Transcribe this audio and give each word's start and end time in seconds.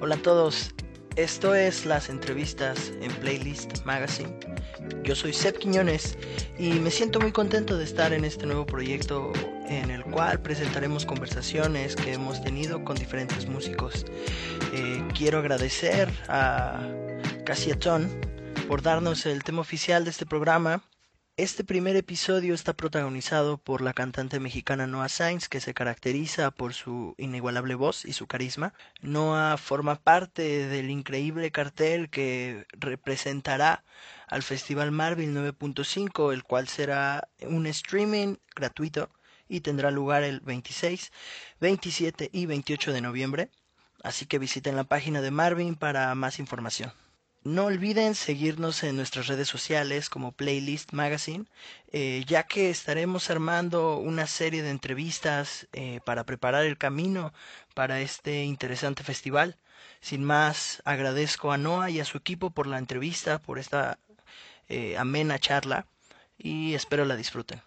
Hola 0.00 0.14
a 0.14 0.22
todos, 0.22 0.72
esto 1.16 1.56
es 1.56 1.84
las 1.84 2.08
entrevistas 2.08 2.92
en 3.00 3.10
Playlist 3.16 3.84
Magazine. 3.84 4.30
Yo 5.02 5.16
soy 5.16 5.32
Seb 5.32 5.58
Quiñones 5.58 6.16
y 6.56 6.74
me 6.74 6.92
siento 6.92 7.18
muy 7.18 7.32
contento 7.32 7.76
de 7.76 7.82
estar 7.82 8.12
en 8.12 8.24
este 8.24 8.46
nuevo 8.46 8.64
proyecto 8.64 9.32
en 9.66 9.90
el 9.90 10.04
cual 10.04 10.40
presentaremos 10.40 11.04
conversaciones 11.04 11.96
que 11.96 12.12
hemos 12.12 12.40
tenido 12.44 12.84
con 12.84 12.96
diferentes 12.96 13.48
músicos. 13.48 14.06
Eh, 14.72 15.02
quiero 15.16 15.40
agradecer 15.40 16.08
a 16.28 16.80
Casiatón 17.44 18.08
por 18.68 18.82
darnos 18.82 19.26
el 19.26 19.42
tema 19.42 19.62
oficial 19.62 20.04
de 20.04 20.10
este 20.10 20.26
programa 20.26 20.84
este 21.38 21.62
primer 21.62 21.94
episodio 21.94 22.52
está 22.52 22.72
protagonizado 22.72 23.58
por 23.58 23.80
la 23.80 23.92
cantante 23.92 24.40
mexicana 24.40 24.88
Noah 24.88 25.08
Sainz, 25.08 25.48
que 25.48 25.60
se 25.60 25.72
caracteriza 25.72 26.50
por 26.50 26.74
su 26.74 27.14
inigualable 27.16 27.76
voz 27.76 28.04
y 28.04 28.12
su 28.12 28.26
carisma. 28.26 28.74
Noah 29.02 29.56
forma 29.56 29.94
parte 29.94 30.66
del 30.66 30.90
increíble 30.90 31.52
cartel 31.52 32.10
que 32.10 32.66
representará 32.72 33.84
al 34.26 34.42
Festival 34.42 34.90
Marvel 34.90 35.32
9.5, 35.32 36.32
el 36.32 36.42
cual 36.42 36.66
será 36.66 37.28
un 37.42 37.68
streaming 37.68 38.34
gratuito 38.56 39.08
y 39.48 39.60
tendrá 39.60 39.92
lugar 39.92 40.24
el 40.24 40.40
26, 40.40 41.12
27 41.60 42.30
y 42.32 42.46
28 42.46 42.92
de 42.92 43.00
noviembre. 43.00 43.50
Así 44.02 44.26
que 44.26 44.40
visiten 44.40 44.74
la 44.74 44.84
página 44.84 45.20
de 45.20 45.30
Marvin 45.30 45.76
para 45.76 46.12
más 46.16 46.40
información. 46.40 46.92
No 47.44 47.66
olviden 47.66 48.14
seguirnos 48.14 48.82
en 48.82 48.96
nuestras 48.96 49.28
redes 49.28 49.48
sociales 49.48 50.10
como 50.10 50.32
Playlist 50.32 50.92
Magazine, 50.92 51.46
eh, 51.92 52.24
ya 52.26 52.42
que 52.42 52.68
estaremos 52.68 53.30
armando 53.30 53.96
una 53.96 54.26
serie 54.26 54.62
de 54.62 54.70
entrevistas 54.70 55.68
eh, 55.72 56.00
para 56.04 56.24
preparar 56.24 56.64
el 56.64 56.78
camino 56.78 57.32
para 57.74 58.00
este 58.00 58.44
interesante 58.44 59.04
festival. 59.04 59.56
Sin 60.00 60.24
más, 60.24 60.82
agradezco 60.84 61.52
a 61.52 61.58
Noah 61.58 61.90
y 61.90 62.00
a 62.00 62.04
su 62.04 62.18
equipo 62.18 62.50
por 62.50 62.66
la 62.66 62.78
entrevista, 62.78 63.40
por 63.40 63.58
esta 63.58 63.98
eh, 64.68 64.98
amena 64.98 65.38
charla 65.38 65.86
y 66.36 66.74
espero 66.74 67.04
la 67.04 67.16
disfruten. 67.16 67.62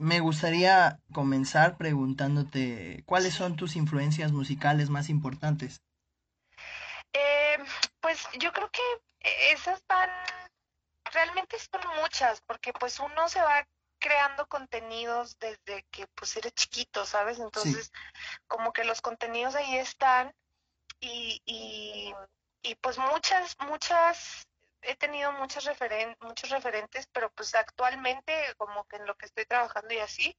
Me 0.00 0.20
gustaría 0.20 0.98
comenzar 1.12 1.76
preguntándote 1.76 3.02
cuáles 3.04 3.34
son 3.34 3.56
tus 3.56 3.76
influencias 3.76 4.32
musicales 4.32 4.88
más 4.88 5.10
importantes. 5.10 5.82
Eh, 7.12 7.58
pues 8.00 8.26
yo 8.38 8.50
creo 8.50 8.70
que 8.70 8.80
esas 9.52 9.84
van, 9.86 10.08
realmente 11.12 11.58
son 11.58 11.82
muchas, 12.00 12.40
porque 12.46 12.72
pues 12.72 12.98
uno 12.98 13.28
se 13.28 13.42
va 13.42 13.68
creando 13.98 14.46
contenidos 14.46 15.38
desde 15.38 15.84
que 15.90 16.06
pues 16.14 16.34
eres 16.34 16.54
chiquito, 16.54 17.04
¿sabes? 17.04 17.38
Entonces, 17.38 17.92
como 18.46 18.72
que 18.72 18.84
los 18.84 19.02
contenidos 19.02 19.54
ahí 19.54 19.76
están 19.76 20.32
y, 20.98 21.42
y, 21.44 22.14
y 22.62 22.74
pues 22.76 22.96
muchas, 22.96 23.54
muchas 23.68 24.48
he 24.82 24.96
tenido 24.96 25.32
muchos, 25.32 25.64
referen 25.64 26.16
muchos 26.20 26.50
referentes, 26.50 27.06
pero 27.12 27.30
pues 27.32 27.54
actualmente 27.54 28.32
como 28.56 28.84
que 28.86 28.96
en 28.96 29.06
lo 29.06 29.16
que 29.16 29.26
estoy 29.26 29.46
trabajando 29.46 29.92
y 29.94 29.98
así, 29.98 30.36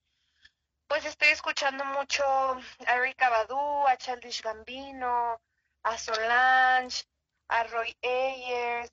pues 0.88 1.06
estoy 1.06 1.30
escuchando 1.30 1.86
mucho 1.86 2.24
a 2.26 2.96
Erika 2.96 3.30
Badu, 3.30 3.88
a 3.88 3.98
Childish 3.98 4.42
Gambino, 4.42 5.42
a 5.84 5.98
Solange, 5.98 7.04
a 7.48 7.64
Roy 7.64 7.96
Ayers, 8.02 8.92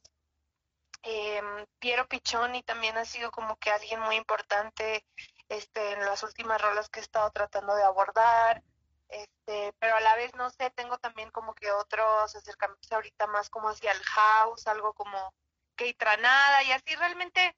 eh, 1.02 1.41
Piero 1.78 2.06
Pichoni 2.06 2.62
también 2.62 2.96
ha 2.98 3.04
sido 3.04 3.30
como 3.30 3.56
que 3.56 3.70
alguien 3.70 4.00
muy 4.00 4.16
importante 4.16 5.04
este, 5.48 5.92
en 5.92 6.04
las 6.04 6.22
últimas 6.22 6.60
rolas 6.60 6.88
que 6.88 7.00
he 7.00 7.02
estado 7.02 7.30
tratando 7.30 7.74
de 7.74 7.84
abordar. 7.84 8.62
Este, 9.08 9.72
pero 9.78 9.96
a 9.96 10.00
la 10.00 10.16
vez 10.16 10.34
no 10.34 10.50
sé, 10.50 10.70
tengo 10.70 10.98
también 10.98 11.30
como 11.30 11.54
que 11.54 11.70
otros 11.70 12.34
acercamientos 12.34 12.92
ahorita 12.92 13.26
más 13.26 13.48
como 13.48 13.70
hacia 13.70 13.92
el 13.92 14.02
house, 14.02 14.66
algo 14.66 14.92
como 14.92 15.32
que 15.76 15.94
Tranada 15.94 16.62
y 16.64 16.72
así 16.72 16.94
realmente, 16.96 17.56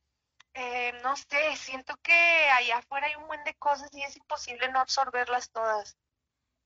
eh, 0.54 0.92
no 1.02 1.16
sé, 1.16 1.56
siento 1.56 1.96
que 2.02 2.12
allá 2.50 2.78
afuera 2.78 3.06
hay 3.06 3.14
un 3.16 3.26
buen 3.26 3.42
de 3.44 3.54
cosas 3.54 3.88
y 3.92 4.02
es 4.02 4.16
imposible 4.16 4.70
no 4.70 4.78
absorberlas 4.78 5.50
todas. 5.50 5.96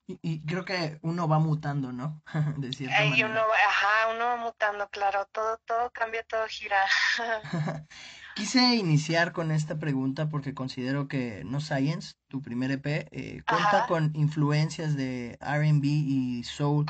Y, 0.07 0.45
creo 0.45 0.67
que 0.67 0.99
uno 1.01 1.27
va 1.29 1.39
mutando, 1.39 1.91
¿no? 1.91 2.23
de 2.59 2.73
cierta 2.75 3.05
manera. 3.05 3.27
Uno, 3.27 3.41
ajá, 3.41 4.09
uno 4.15 4.25
va 4.27 4.37
mutando, 4.37 4.89
claro, 4.91 5.25
todo, 5.33 5.57
todo 5.65 5.91
cambia, 5.93 6.23
todo 6.25 6.47
gira. 6.47 6.85
Quise 8.35 8.75
iniciar 8.75 9.33
con 9.33 9.53
esta 9.53 9.79
pregunta 9.79 10.29
porque 10.29 10.55
considero 10.55 11.07
que 11.07 11.45
No 11.45 11.61
Science, 11.61 12.15
tu 12.27 12.43
primer 12.43 12.73
EP, 12.73 13.07
eh, 13.13 13.43
cuenta 13.49 13.87
con 13.87 14.11
influencias 14.15 14.97
de 14.97 15.39
RB 15.41 15.85
y 15.85 16.43
soul 16.43 16.87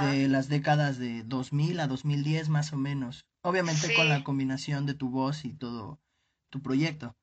de 0.00 0.26
las 0.28 0.48
décadas 0.48 0.98
de 0.98 1.22
2000 1.24 1.80
a 1.80 1.86
2010 1.86 2.48
más 2.48 2.72
o 2.72 2.76
menos. 2.76 3.26
Obviamente 3.42 3.94
con 3.94 4.08
la 4.08 4.24
combinación 4.24 4.86
de 4.86 4.94
tu 4.94 5.10
voz 5.10 5.44
y 5.44 5.52
todo 5.52 6.00
tu 6.50 6.62
proyecto. 6.62 7.14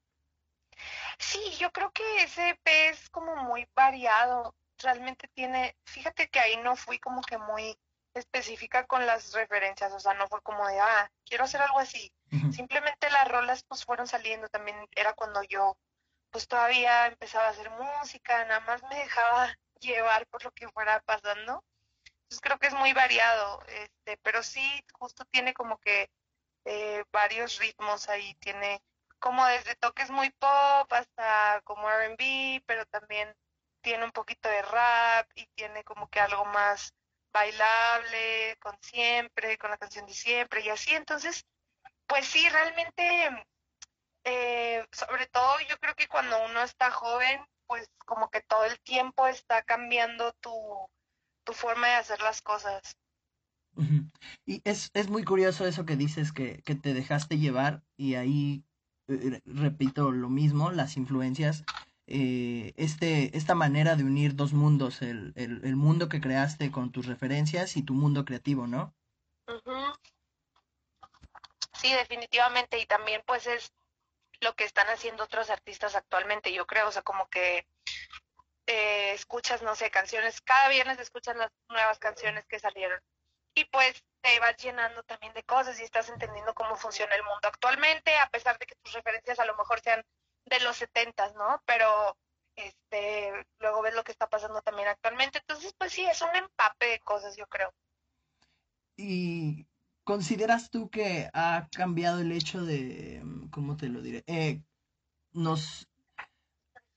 Sí, 1.17 1.39
yo 1.59 1.71
creo 1.71 1.91
que 1.91 2.03
ese 2.23 2.49
EP 2.49 2.89
es 2.91 3.09
como 3.09 3.35
muy 3.35 3.67
variado. 3.75 4.55
Realmente 4.77 5.27
tiene, 5.33 5.75
fíjate 5.85 6.29
que 6.29 6.39
ahí 6.39 6.57
no 6.63 6.75
fui 6.75 6.99
como 6.99 7.21
que 7.21 7.39
muy 7.39 7.75
específica 8.13 8.85
con 8.85 9.05
las 9.05 9.33
referencias, 9.33 9.91
o 9.93 9.99
sea, 9.99 10.13
no 10.13 10.27
fue 10.27 10.41
como 10.41 10.67
de, 10.67 10.79
ah, 10.79 11.09
quiero 11.25 11.45
hacer 11.45 11.61
algo 11.61 11.79
así. 11.79 12.11
Simplemente 12.51 13.09
las 13.11 13.27
rolas 13.27 13.63
pues 13.67 13.85
fueron 13.85 14.07
saliendo, 14.07 14.47
también 14.49 14.77
era 14.95 15.13
cuando 15.13 15.43
yo 15.43 15.77
pues 16.31 16.47
todavía 16.47 17.05
empezaba 17.05 17.45
a 17.45 17.49
hacer 17.51 17.69
música, 17.69 18.43
nada 18.45 18.59
más 18.61 18.81
me 18.89 18.95
dejaba 18.95 19.55
llevar 19.79 20.25
por 20.27 20.43
lo 20.43 20.51
que 20.51 20.67
fuera 20.69 20.99
pasando. 21.01 21.63
Entonces 22.05 22.41
creo 22.41 22.57
que 22.57 22.67
es 22.67 22.73
muy 22.73 22.93
variado, 22.93 23.61
este, 23.67 24.17
pero 24.23 24.41
sí, 24.41 24.83
justo 24.93 25.25
tiene 25.25 25.53
como 25.53 25.77
que 25.77 26.09
eh, 26.65 27.03
varios 27.11 27.59
ritmos 27.59 28.09
ahí, 28.09 28.35
tiene 28.35 28.81
como 29.19 29.45
desde 29.45 29.75
toques 29.75 30.09
muy 30.09 30.31
pop 30.31 30.91
hasta 30.91 31.61
como 31.63 31.89
RB, 31.89 32.63
pero 32.65 32.85
también 32.87 33.33
tiene 33.81 34.05
un 34.05 34.11
poquito 34.11 34.49
de 34.49 34.61
rap 34.63 35.29
y 35.35 35.45
tiene 35.55 35.83
como 35.83 36.09
que 36.09 36.19
algo 36.19 36.45
más 36.45 36.93
bailable, 37.33 38.57
con 38.61 38.77
siempre, 38.81 39.57
con 39.57 39.71
la 39.71 39.77
canción 39.77 40.05
de 40.05 40.13
siempre 40.13 40.61
y 40.61 40.69
así. 40.69 40.93
Entonces, 40.93 41.45
pues 42.07 42.25
sí, 42.27 42.47
realmente, 42.49 43.45
eh, 44.23 44.85
sobre 44.91 45.27
todo 45.27 45.59
yo 45.67 45.77
creo 45.79 45.95
que 45.95 46.07
cuando 46.07 46.43
uno 46.45 46.61
está 46.61 46.91
joven, 46.91 47.41
pues 47.67 47.89
como 48.05 48.29
que 48.29 48.41
todo 48.41 48.65
el 48.65 48.79
tiempo 48.81 49.27
está 49.27 49.63
cambiando 49.63 50.33
tu, 50.33 50.53
tu 51.43 51.53
forma 51.53 51.87
de 51.87 51.95
hacer 51.95 52.21
las 52.21 52.41
cosas. 52.41 52.97
Y 54.45 54.61
es, 54.63 54.91
es 54.93 55.09
muy 55.09 55.23
curioso 55.23 55.65
eso 55.65 55.85
que 55.85 55.95
dices 55.95 56.31
que, 56.31 56.61
que 56.61 56.75
te 56.75 56.93
dejaste 56.93 57.39
llevar 57.39 57.81
y 57.97 58.13
ahí 58.15 58.63
eh, 59.07 59.41
repito 59.45 60.11
lo 60.11 60.29
mismo, 60.29 60.71
las 60.71 60.95
influencias 60.95 61.65
eh, 62.07 62.73
este, 62.75 63.35
esta 63.37 63.55
manera 63.55 63.95
de 63.95 64.03
unir 64.03 64.35
dos 64.35 64.53
mundos, 64.53 65.01
el, 65.01 65.33
el, 65.35 65.75
mundo 65.75 66.09
que 66.09 66.19
creaste 66.19 66.71
con 66.71 66.91
tus 66.91 67.05
referencias 67.05 67.77
y 67.77 67.83
tu 67.83 67.93
mundo 67.93 68.25
creativo, 68.25 68.67
¿no? 68.67 68.93
Sí, 71.73 71.93
definitivamente, 71.93 72.79
y 72.79 72.85
también 72.85 73.21
pues 73.25 73.47
es 73.47 73.73
lo 74.41 74.53
que 74.53 74.65
están 74.65 74.87
haciendo 74.87 75.23
otros 75.23 75.49
artistas 75.49 75.95
actualmente, 75.95 76.53
yo 76.53 76.65
creo, 76.65 76.89
o 76.89 76.91
sea, 76.91 77.01
como 77.03 77.27
que 77.29 77.65
eh, 78.67 79.13
escuchas, 79.13 79.61
no 79.61 79.75
sé, 79.75 79.89
canciones, 79.89 80.41
cada 80.41 80.69
viernes 80.69 80.99
escuchas 80.99 81.35
las 81.35 81.51
nuevas 81.69 81.99
canciones 81.99 82.45
que 82.45 82.59
salieron 82.59 82.99
y 83.55 83.65
pues 83.65 84.03
te 84.21 84.39
vas 84.39 84.57
llenando 84.57 85.03
también 85.03 85.33
de 85.33 85.43
cosas 85.43 85.79
y 85.79 85.83
estás 85.83 86.09
entendiendo 86.09 86.53
cómo 86.53 86.75
funciona 86.75 87.13
el 87.15 87.23
mundo 87.23 87.47
actualmente, 87.47 88.17
a 88.17 88.29
pesar 88.29 88.57
de 88.57 88.65
que 88.65 88.75
tus 88.81 88.93
referencias 88.93 89.39
a 89.39 89.45
lo 89.45 89.55
mejor 89.57 89.79
sean 89.81 90.03
de 90.45 90.59
los 90.61 90.77
setentas, 90.77 91.33
¿no? 91.35 91.61
Pero 91.65 92.17
este, 92.55 93.31
luego 93.59 93.81
ves 93.81 93.95
lo 93.95 94.03
que 94.03 94.11
está 94.11 94.27
pasando 94.27 94.61
también 94.61 94.87
actualmente. 94.87 95.39
Entonces, 95.39 95.73
pues 95.77 95.91
sí, 95.91 96.03
es 96.03 96.21
un 96.21 96.35
empape 96.35 96.85
de 96.87 96.99
cosas, 96.99 97.35
yo 97.35 97.47
creo. 97.47 97.73
¿Y 98.95 99.65
consideras 100.03 100.69
tú 100.69 100.89
que 100.89 101.29
ha 101.33 101.67
cambiado 101.71 102.19
el 102.19 102.31
hecho 102.31 102.63
de, 102.63 103.23
¿cómo 103.51 103.77
te 103.77 103.87
lo 103.87 104.01
diré? 104.01 104.23
Eh, 104.27 104.61
nos 105.31 105.87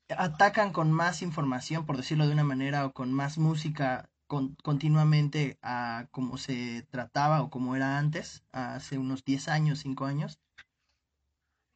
atacan 0.09 0.71
con 0.71 0.91
más 0.91 1.21
información, 1.21 1.85
por 1.85 1.97
decirlo 1.97 2.27
de 2.27 2.33
una 2.33 2.43
manera, 2.43 2.85
o 2.85 2.93
con 2.93 3.11
más 3.11 3.37
música 3.37 4.09
continuamente 4.27 5.57
a 5.61 6.07
como 6.11 6.37
se 6.37 6.83
trataba 6.91 7.41
o 7.41 7.49
como 7.49 7.75
era 7.75 7.97
antes, 7.97 8.43
hace 8.51 8.97
unos 8.97 9.23
10 9.23 9.47
años, 9.47 9.79
5 9.79 10.05
años? 10.05 10.39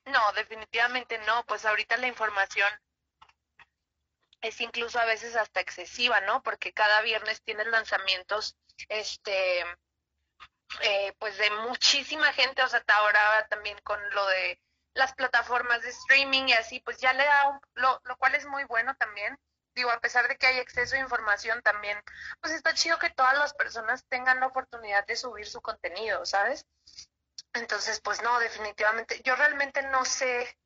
No, 0.06 0.20
definitivamente 0.34 1.18
no, 1.20 1.44
pues 1.46 1.66
ahorita 1.66 1.98
la 1.98 2.08
información 2.08 2.70
es 4.42 4.60
incluso 4.60 5.00
a 5.00 5.06
veces 5.06 5.36
hasta 5.36 5.60
excesiva, 5.60 6.20
¿no? 6.22 6.42
Porque 6.42 6.74
cada 6.74 7.02
viernes 7.02 7.42
tienes 7.44 7.68
lanzamientos, 7.68 8.58
este, 8.90 9.62
eh, 10.82 11.14
pues 11.20 11.38
de 11.38 11.50
muchísima 11.68 12.34
gente, 12.34 12.64
o 12.64 12.68
sea, 12.68 12.84
ahora 12.88 13.48
también 13.50 13.78
con 13.84 14.00
lo 14.14 14.26
de 14.28 14.60
las 14.94 15.14
plataformas 15.14 15.82
de 15.84 15.90
streaming 15.90 16.48
y 16.48 16.54
así, 16.54 16.80
pues 16.80 16.98
ya 16.98 17.14
le 17.14 17.24
da, 17.24 17.60
lo, 17.76 18.02
lo 18.04 18.18
cual 18.18 18.36
es 18.36 18.46
muy 18.46 18.64
bueno 18.66 18.96
también, 18.96 19.38
digo, 19.76 19.92
a 19.92 20.00
pesar 20.00 20.28
de 20.28 20.38
que 20.38 20.48
hay 20.48 20.58
exceso 20.58 20.96
de 20.96 21.02
información 21.02 21.62
también, 21.62 21.98
pues 22.42 22.54
está 22.54 22.74
chido 22.74 23.00
que 23.00 23.10
todas 23.10 23.38
las 23.38 23.54
personas 23.54 24.06
tengan 24.08 24.40
la 24.40 24.48
oportunidad 24.48 25.06
de 25.06 25.16
subir 25.16 25.48
su 25.48 25.62
contenido, 25.62 26.26
¿sabes? 26.26 26.66
Entonces, 27.54 28.00
pues 28.02 28.22
no, 28.22 28.40
definitivamente, 28.40 29.22
yo 29.24 29.36
realmente 29.36 29.82
no 29.84 30.06
sé 30.06 30.58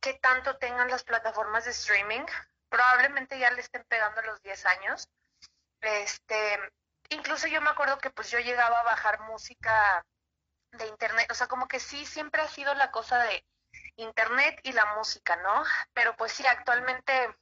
qué 0.00 0.14
tanto 0.14 0.58
tengan 0.58 0.90
las 0.90 1.02
plataformas 1.02 1.64
de 1.64 1.70
streaming, 1.70 2.24
probablemente 2.68 3.38
ya 3.38 3.50
le 3.50 3.60
estén 3.60 3.84
pegando 3.84 4.22
los 4.22 4.40
10 4.42 4.66
años. 4.66 5.08
Este, 5.80 6.58
incluso 7.10 7.46
yo 7.46 7.60
me 7.60 7.70
acuerdo 7.70 7.98
que 7.98 8.10
pues 8.10 8.30
yo 8.30 8.38
llegaba 8.38 8.80
a 8.80 8.84
bajar 8.84 9.20
música 9.20 10.04
de 10.72 10.86
internet, 10.86 11.30
o 11.30 11.34
sea, 11.34 11.46
como 11.46 11.68
que 11.68 11.80
sí, 11.80 12.04
siempre 12.04 12.42
ha 12.42 12.48
sido 12.48 12.74
la 12.74 12.90
cosa 12.90 13.18
de 13.24 13.44
internet 13.96 14.60
y 14.62 14.72
la 14.72 14.94
música, 14.96 15.36
¿no? 15.36 15.64
Pero 15.94 16.14
pues 16.16 16.32
sí, 16.32 16.46
actualmente 16.46 17.34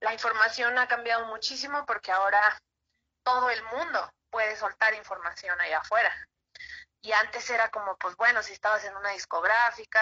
la 0.00 0.12
información 0.12 0.78
ha 0.78 0.88
cambiado 0.88 1.26
muchísimo 1.26 1.84
porque 1.86 2.12
ahora 2.12 2.60
todo 3.22 3.48
el 3.50 3.62
mundo 3.64 4.12
puede 4.30 4.56
soltar 4.56 4.94
información 4.94 5.58
allá 5.60 5.78
afuera. 5.78 6.12
Y 7.04 7.12
antes 7.12 7.48
era 7.50 7.68
como, 7.68 7.96
pues 7.98 8.16
bueno, 8.16 8.42
si 8.42 8.54
estabas 8.54 8.82
en 8.84 8.96
una 8.96 9.10
discográfica, 9.10 10.00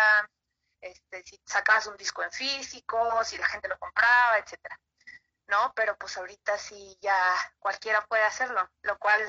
este, 0.81 1.25
si 1.25 1.37
sacabas 1.44 1.88
un 1.88 1.96
disco 1.96 2.22
en 2.22 2.31
físico, 2.31 2.96
si 3.25 3.37
la 3.38 3.49
gente 3.49 3.69
lo 3.69 3.76
compraba, 3.76 4.38
etcétera. 4.38 4.78
¿No? 5.49 5.72
Pero 5.75 5.96
pues 5.99 6.16
ahorita 6.16 6.56
sí 6.58 6.96
ya 7.00 7.16
cualquiera 7.58 8.06
puede 8.08 8.22
hacerlo, 8.22 8.70
lo 8.82 8.96
cual 8.99 9.20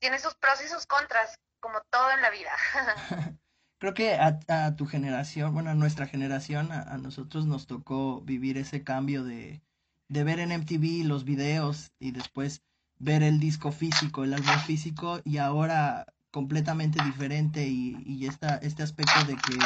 tiene 0.00 0.18
sus 0.18 0.34
pros 0.34 0.62
y 0.62 0.68
sus 0.68 0.86
contras, 0.86 1.34
como 1.60 1.80
todo 1.88 2.10
en 2.10 2.20
la 2.20 2.28
vida. 2.28 2.52
Creo 3.78 3.94
que 3.94 4.14
a, 4.14 4.76
tu 4.76 4.86
generación, 4.86 5.54
bueno, 5.54 5.70
a 5.70 5.74
nuestra 5.74 6.06
generación, 6.06 6.72
a, 6.72 6.98
nosotros 6.98 7.46
nos 7.46 7.66
tocó 7.66 8.20
vivir 8.20 8.58
ese 8.58 8.84
cambio 8.84 9.24
de, 9.24 9.62
de 10.08 10.24
ver 10.24 10.40
en 10.40 10.52
MTV 10.52 11.06
los 11.06 11.24
videos 11.24 11.90
y 11.98 12.12
después 12.12 12.62
ver 12.98 13.22
el 13.22 13.40
disco 13.40 13.72
físico, 13.72 14.24
el 14.24 14.34
álbum 14.34 14.58
físico, 14.66 15.20
y 15.24 15.38
ahora 15.38 16.06
completamente 16.32 17.00
diferente 17.04 17.60
y, 17.62 18.02
y 18.04 18.26
esta, 18.26 18.56
este 18.56 18.82
aspecto 18.82 19.22
de 19.24 19.36
que 19.36 19.58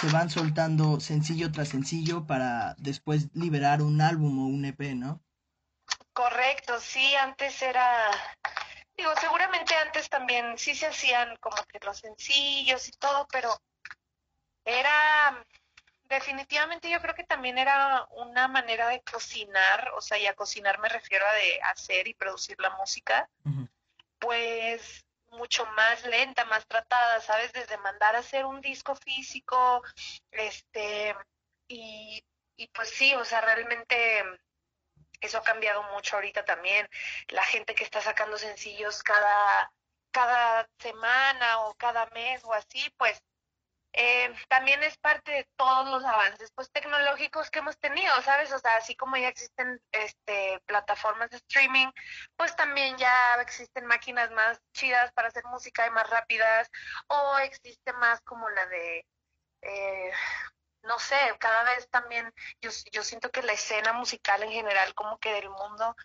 se 0.00 0.08
van 0.08 0.28
soltando 0.28 0.98
sencillo 0.98 1.52
tras 1.52 1.68
sencillo 1.68 2.26
para 2.26 2.74
después 2.78 3.28
liberar 3.34 3.80
un 3.82 4.00
álbum 4.00 4.38
o 4.38 4.46
un 4.48 4.64
EP, 4.64 4.94
¿no? 4.94 5.22
Correcto, 6.12 6.80
sí, 6.80 7.14
antes 7.16 7.60
era, 7.62 8.10
digo, 8.96 9.10
seguramente 9.20 9.74
antes 9.74 10.08
también 10.08 10.58
sí 10.58 10.74
se 10.74 10.86
hacían 10.86 11.36
como 11.36 11.56
que 11.64 11.78
los 11.84 11.98
sencillos 11.98 12.88
y 12.88 12.92
todo, 12.92 13.26
pero 13.30 13.50
era, 14.64 15.44
definitivamente 16.04 16.90
yo 16.90 17.00
creo 17.00 17.14
que 17.14 17.24
también 17.24 17.58
era 17.58 18.06
una 18.16 18.48
manera 18.48 18.88
de 18.88 19.02
cocinar, 19.02 19.90
o 19.96 20.00
sea, 20.00 20.18
y 20.18 20.26
a 20.26 20.34
cocinar 20.34 20.78
me 20.78 20.88
refiero 20.88 21.26
a 21.26 21.32
de 21.32 21.60
hacer 21.62 22.08
y 22.08 22.14
producir 22.14 22.58
la 22.60 22.70
música, 22.76 23.28
pues 24.18 25.03
mucho 25.34 25.66
más 25.66 26.04
lenta, 26.04 26.44
más 26.46 26.66
tratada, 26.66 27.20
¿sabes? 27.20 27.52
Desde 27.52 27.76
mandar 27.78 28.16
a 28.16 28.20
hacer 28.20 28.44
un 28.44 28.60
disco 28.60 28.94
físico, 28.96 29.82
este, 30.30 31.14
y, 31.68 32.24
y 32.56 32.68
pues 32.68 32.90
sí, 32.90 33.14
o 33.14 33.24
sea, 33.24 33.40
realmente 33.40 34.24
eso 35.20 35.38
ha 35.38 35.42
cambiado 35.42 35.82
mucho 35.94 36.16
ahorita 36.16 36.44
también. 36.44 36.88
La 37.28 37.44
gente 37.44 37.74
que 37.74 37.84
está 37.84 38.00
sacando 38.00 38.38
sencillos 38.38 39.02
cada, 39.02 39.72
cada 40.10 40.68
semana 40.78 41.60
o 41.60 41.74
cada 41.74 42.06
mes 42.06 42.42
o 42.44 42.52
así, 42.52 42.90
pues 42.96 43.22
eh, 43.96 44.34
también 44.48 44.82
es 44.82 44.98
parte 44.98 45.30
de 45.30 45.48
todos 45.56 45.88
los 45.88 46.04
avances 46.04 46.50
pues 46.54 46.70
tecnológicos 46.72 47.50
que 47.50 47.60
hemos 47.60 47.78
tenido, 47.78 48.12
¿sabes? 48.22 48.52
O 48.52 48.58
sea, 48.58 48.76
así 48.76 48.96
como 48.96 49.16
ya 49.16 49.28
existen 49.28 49.80
este 49.92 50.60
plataformas 50.66 51.30
de 51.30 51.36
streaming, 51.36 51.88
pues 52.36 52.56
también 52.56 52.96
ya 52.98 53.36
existen 53.40 53.86
máquinas 53.86 54.30
más 54.32 54.60
chidas 54.72 55.12
para 55.12 55.28
hacer 55.28 55.44
música 55.44 55.86
y 55.86 55.90
más 55.90 56.10
rápidas, 56.10 56.68
o 57.06 57.38
existe 57.38 57.92
más 57.94 58.20
como 58.22 58.48
la 58.50 58.66
de 58.66 59.06
eh, 59.62 60.12
no 60.82 60.98
sé, 60.98 61.16
cada 61.38 61.64
vez 61.64 61.88
también 61.90 62.32
yo, 62.60 62.70
yo 62.92 63.02
siento 63.02 63.30
que 63.30 63.42
la 63.42 63.52
escena 63.52 63.92
musical 63.92 64.42
en 64.42 64.50
general 64.50 64.94
como 64.94 65.18
que 65.18 65.32
del 65.32 65.50
mundo 65.50 65.96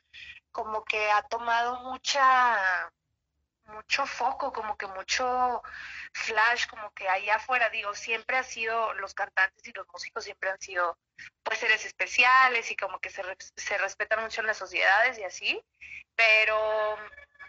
como 0.51 0.83
que 0.83 1.12
ha 1.12 1.24
tomado 1.24 1.81
mucha 1.81 2.92
mucho 3.69 4.06
foco, 4.06 4.51
como 4.54 4.77
que 4.77 4.88
mucho 4.88 5.62
flash, 6.13 6.68
como 6.68 6.92
que 6.92 7.07
allá 7.07 7.36
afuera, 7.36 7.69
digo, 7.69 7.94
siempre 7.94 8.38
ha 8.38 8.44
sido, 8.44 8.94
los 8.95 9.13
cantantes 9.13 9.66
y 9.68 9.74
los 9.74 9.88
músicos 9.94 10.24
siempre 10.24 10.50
han 10.50 10.60
sido, 10.60 10.98
pues, 11.44 11.60
seres 11.60 11.86
especiales 11.86 12.69
y 12.71 12.75
como 12.75 13.00
que 13.00 13.10
se, 13.10 13.24
se 13.56 13.77
respetan 13.77 14.21
mucho 14.24 14.42
en 14.42 14.48
las 14.48 14.57
sociedades 14.57 15.18
y 15.18 15.24
así, 15.24 15.63
pero 16.16 16.98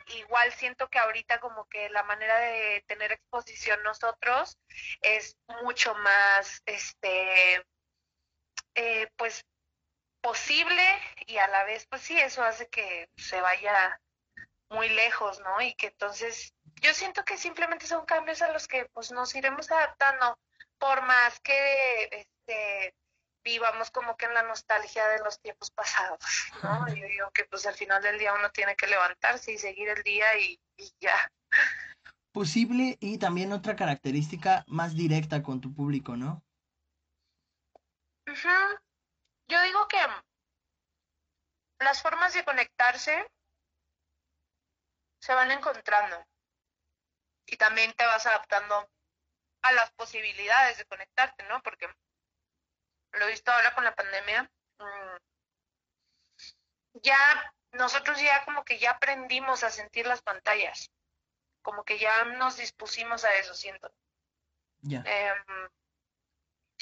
igual 0.06 0.52
siento 0.52 0.88
que 0.88 0.98
ahorita 0.98 1.40
como 1.40 1.66
que 1.68 1.88
la 1.90 2.02
manera 2.02 2.38
de 2.38 2.84
tener 2.86 3.12
exposición 3.12 3.82
nosotros 3.82 4.58
es 5.02 5.36
mucho 5.62 5.94
más, 5.96 6.62
este, 6.66 7.64
eh, 8.74 9.08
pues, 9.16 9.44
posible 10.20 10.82
y 11.26 11.38
a 11.38 11.48
la 11.48 11.64
vez, 11.64 11.86
pues 11.88 12.02
sí, 12.02 12.18
eso 12.18 12.42
hace 12.42 12.68
que 12.68 13.08
se 13.16 13.40
vaya 13.40 13.98
muy 14.70 14.88
lejos, 14.88 15.40
¿no? 15.40 15.60
Y 15.60 15.74
que 15.74 15.88
entonces 15.88 16.54
yo 16.80 16.94
siento 16.94 17.24
que 17.24 17.36
simplemente 17.36 17.86
son 17.86 18.06
cambios 18.06 18.40
a 18.40 18.52
los 18.52 18.66
que 18.66 18.86
pues 18.92 19.10
nos 19.10 19.34
iremos 19.34 19.70
adaptando 19.70 20.38
por 20.78 21.02
más 21.02 21.40
que 21.40 22.08
este 22.12 22.94
vivamos 23.42 23.90
como 23.90 24.16
que 24.16 24.26
en 24.26 24.34
la 24.34 24.42
nostalgia 24.42 25.06
de 25.08 25.18
los 25.20 25.40
tiempos 25.40 25.70
pasados, 25.70 26.20
¿no? 26.62 26.86
Yo 26.88 27.06
digo 27.06 27.30
que 27.32 27.44
pues 27.44 27.66
al 27.66 27.74
final 27.74 28.02
del 28.02 28.18
día 28.18 28.34
uno 28.34 28.50
tiene 28.50 28.76
que 28.76 28.86
levantarse 28.86 29.52
y 29.52 29.58
seguir 29.58 29.88
el 29.88 30.02
día 30.02 30.26
y, 30.38 30.60
ya. 31.00 31.30
Posible 32.32 32.96
y 33.00 33.18
también 33.18 33.52
otra 33.52 33.76
característica 33.76 34.64
más 34.68 34.94
directa 34.94 35.42
con 35.42 35.60
tu 35.60 35.74
público, 35.74 36.16
¿no? 36.16 36.42
Yo 39.48 39.60
digo 39.62 39.88
que 39.88 39.98
las 41.80 42.02
formas 42.02 42.34
de 42.34 42.44
conectarse 42.44 43.26
se 45.20 45.34
van 45.34 45.50
encontrando 45.50 46.26
y 47.46 47.56
también 47.56 47.92
te 47.94 48.06
vas 48.06 48.26
adaptando 48.26 48.90
a 49.62 49.72
las 49.72 49.92
posibilidades 49.92 50.78
de 50.78 50.86
conectarte, 50.86 51.44
¿no? 51.44 51.62
Porque 51.62 51.86
lo 53.12 53.26
he 53.26 53.30
visto 53.30 53.52
ahora 53.52 53.74
con 53.74 53.84
la 53.84 53.94
pandemia, 53.94 54.50
mm, 54.78 55.16
ya 57.02 57.54
nosotros 57.72 58.20
ya 58.20 58.44
como 58.44 58.64
que 58.64 58.78
ya 58.78 58.92
aprendimos 58.92 59.62
a 59.62 59.70
sentir 59.70 60.06
las 60.06 60.22
pantallas, 60.22 60.90
como 61.62 61.84
que 61.84 61.98
ya 61.98 62.24
nos 62.24 62.56
dispusimos 62.56 63.24
a 63.24 63.34
eso, 63.36 63.54
siento. 63.54 63.92
Em, 64.82 65.68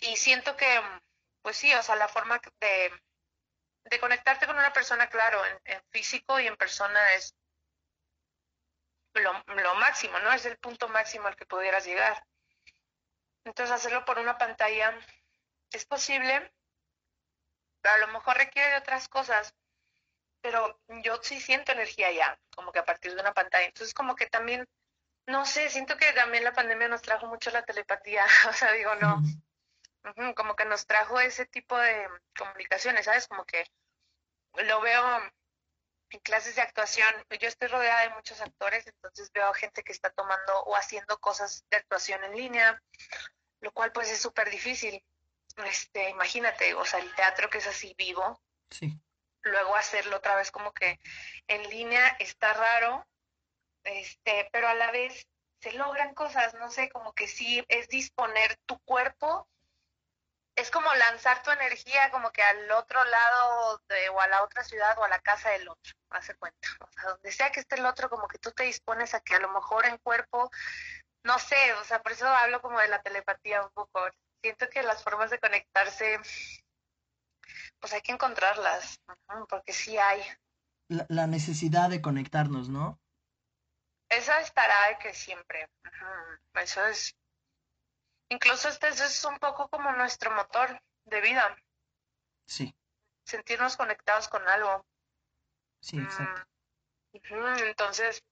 y 0.03 0.17
siento 0.17 0.57
que, 0.57 0.81
pues 1.43 1.57
sí, 1.57 1.75
o 1.75 1.83
sea, 1.83 1.97
la 1.97 2.09
forma 2.09 2.41
de, 2.61 2.93
de 3.85 4.01
conectarte 4.01 4.47
con 4.47 4.57
una 4.57 4.73
persona, 4.73 5.09
claro, 5.09 5.43
en 5.65 5.83
físico 5.91 6.39
y 6.39 6.47
en 6.47 6.57
persona 6.57 7.15
es 7.15 7.35
lo, 9.21 9.75
máximo, 9.77 10.19
¿no? 10.21 10.33
Es 10.33 10.47
el 10.47 10.59
punto 10.59 10.89
máximo 10.89 11.29
al 11.29 11.37
que 11.37 11.47
pudieras 11.47 11.85
llegar. 11.85 12.25
Entonces 13.45 13.75
hacerlo 13.75 14.05
por 14.05 14.19
una 14.19 14.39
pantalla 14.39 14.95
es 15.73 15.85
posible, 15.87 16.53
pero 17.81 17.95
a 17.95 17.99
lo 17.99 18.09
mejor 18.09 18.37
requiere 18.37 18.71
de 18.71 18.79
otras 18.79 19.09
cosas, 19.09 19.55
pero 20.41 20.81
yo 21.03 21.23
sí 21.23 21.41
siento 21.41 21.73
energía 21.73 22.13
ya, 22.13 22.39
como 22.55 22.73
que 22.73 22.79
a 22.79 22.85
partir 22.85 23.15
de 23.15 23.21
una 23.21 23.33
pantalla. 23.33 23.67
Entonces 23.67 23.95
como 23.95 24.15
que 24.15 24.27
también, 24.27 24.67
no 25.27 25.47
sé, 25.47 25.71
siento 25.71 25.97
que 25.97 26.13
también 26.13 26.45
la 26.45 26.53
pandemia 26.53 26.89
nos 26.89 27.03
trajo 27.03 27.27
mucho 27.27 27.51
la 27.51 27.65
telepatía, 27.65 28.27
o 28.49 28.53
sea, 28.53 28.73
digo, 28.73 28.95
no, 28.97 29.23
como 30.35 30.57
que 30.57 30.65
nos 30.65 30.87
trajo 30.87 31.21
ese 31.21 31.47
tipo 31.47 31.79
de 31.79 32.09
comunicaciones, 32.37 33.05
¿sabes? 33.05 33.29
Como 33.29 33.45
que 33.45 33.65
lo 34.65 34.81
veo 34.81 35.03
en 36.11 36.21
clases 36.21 36.57
de 36.57 36.63
actuación, 36.63 37.13
yo 37.39 37.49
estoy 37.49 37.69
rodeada 37.69 38.03
de 38.03 38.15
muchos 38.15 38.41
actores, 38.41 38.87
entonces 38.87 39.31
veo 39.33 39.49
a 39.49 39.55
gente 39.55 39.83
que 39.83 39.93
está 39.93 40.11
tomando 40.11 40.63
o 40.65 40.75
haciendo 40.75 41.19
cosas 41.19 41.65
de 41.71 41.77
actuación 41.77 42.25
en 42.25 42.37
línea, 42.37 42.83
lo 43.61 43.73
cual 43.73 43.93
pues 43.93 44.11
es 44.11 44.21
súper 44.21 44.51
difícil. 44.51 45.03
Este, 45.67 46.11
imagínate, 46.11 46.75
o 46.75 46.85
sea, 46.85 47.01
el 47.01 47.15
teatro 47.15 47.51
que 47.51 47.59
es 47.59 47.67
así 47.67 47.95
vivo, 47.99 48.41
sí. 48.71 48.99
luego 49.43 49.75
hacerlo 49.77 50.17
otra 50.17 50.37
vez 50.37 50.51
como 50.51 50.73
que 50.73 50.99
en 51.49 51.69
línea 51.69 52.17
está 52.21 52.53
raro, 52.55 53.07
este, 53.85 54.49
pero 54.53 54.69
a 54.69 54.75
la 54.75 54.91
vez 54.91 55.27
se 55.61 55.73
logran 55.73 56.15
cosas, 56.15 56.55
no 56.55 56.71
sé, 56.71 56.89
como 56.91 57.13
que 57.13 57.27
sí 57.27 57.65
es 57.69 57.89
disponer 57.89 58.57
tu 58.67 58.79
cuerpo 58.81 59.49
es 60.59 60.71
como 60.73 60.93
lanzar 60.95 61.43
tu 61.43 61.51
energía 61.51 62.11
como 62.11 62.33
que 62.33 62.43
al 62.43 62.71
otro 62.73 63.03
lado 63.05 63.81
de, 63.89 64.09
o 64.09 64.21
a 64.21 64.27
la 64.27 64.43
otra 64.43 64.65
ciudad 64.65 64.99
o 64.99 65.05
a 65.05 65.09
la 65.09 65.21
casa 65.21 65.51
del 65.51 65.69
otro, 65.69 65.95
hace 66.11 66.35
cuenta. 66.35 66.69
O 66.81 66.91
sea, 66.91 67.11
donde 67.11 67.31
sea 67.31 67.53
que 67.53 67.61
esté 67.61 67.77
el 67.77 67.87
otro, 67.87 68.11
como 68.11 68.27
que 68.27 68.39
tú 68.39 68.51
te 68.51 68.65
dispones 68.65 69.15
a 69.15 69.21
que 69.21 69.37
a 69.37 69.41
lo 69.41 69.53
mejor 69.53 69.87
en 69.87 69.99
cuerpo, 69.99 70.51
no 71.23 71.39
sé, 71.39 71.73
o 71.75 71.85
sea, 71.85 72.03
por 72.03 72.13
eso 72.13 72.27
hablo 72.27 72.61
como 72.61 72.81
de 72.81 72.89
la 72.89 73.01
telepatía 73.03 73.63
un 73.63 73.71
poco. 73.71 74.01
Siento 74.43 74.69
que 74.69 74.83
las 74.83 75.03
formas 75.03 75.31
de 75.31 75.39
conectarse, 75.39 76.19
pues 77.79 77.93
hay 77.93 78.01
que 78.03 78.13
encontrarlas, 78.13 79.01
porque 79.49 79.73
sí 79.73 79.97
hay. 79.97 80.23
La, 80.89 81.27
necesidad 81.27 81.89
de 81.89 82.03
conectarnos, 82.03 82.69
¿no? 82.69 83.01
Esa 84.09 84.41
estará 84.41 84.89
de 84.89 84.99
que 84.99 85.15
siempre. 85.15 85.69
Eso 86.55 86.85
es. 86.87 87.15
Incluso 88.31 88.69
este 88.69 88.89
es 88.89 89.25
un 89.25 89.39
poco 89.39 89.69
como 89.69 89.93
nuestro 89.93 90.31
motor 90.33 90.81
de 91.05 91.21
vida. 91.21 91.57
Sí. 92.47 92.75
Sentirnos 93.25 93.77
conectados 93.77 94.29
con 94.29 94.47
algo. 94.49 94.87
Sí, 95.81 95.99
exacto. 95.99 96.43
Entonces, 97.13 98.23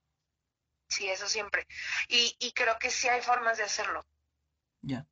sí, 0.87 1.07
eso 1.07 1.27
siempre. 1.27 1.67
Y, 2.07 2.35
y 2.39 2.51
creo 2.53 2.77
que 2.79 2.89
sí 2.89 3.07
hay 3.07 3.21
formas 3.21 3.57
de 3.57 3.63
hacerlo. 3.63 4.05
Ya. 4.81 5.07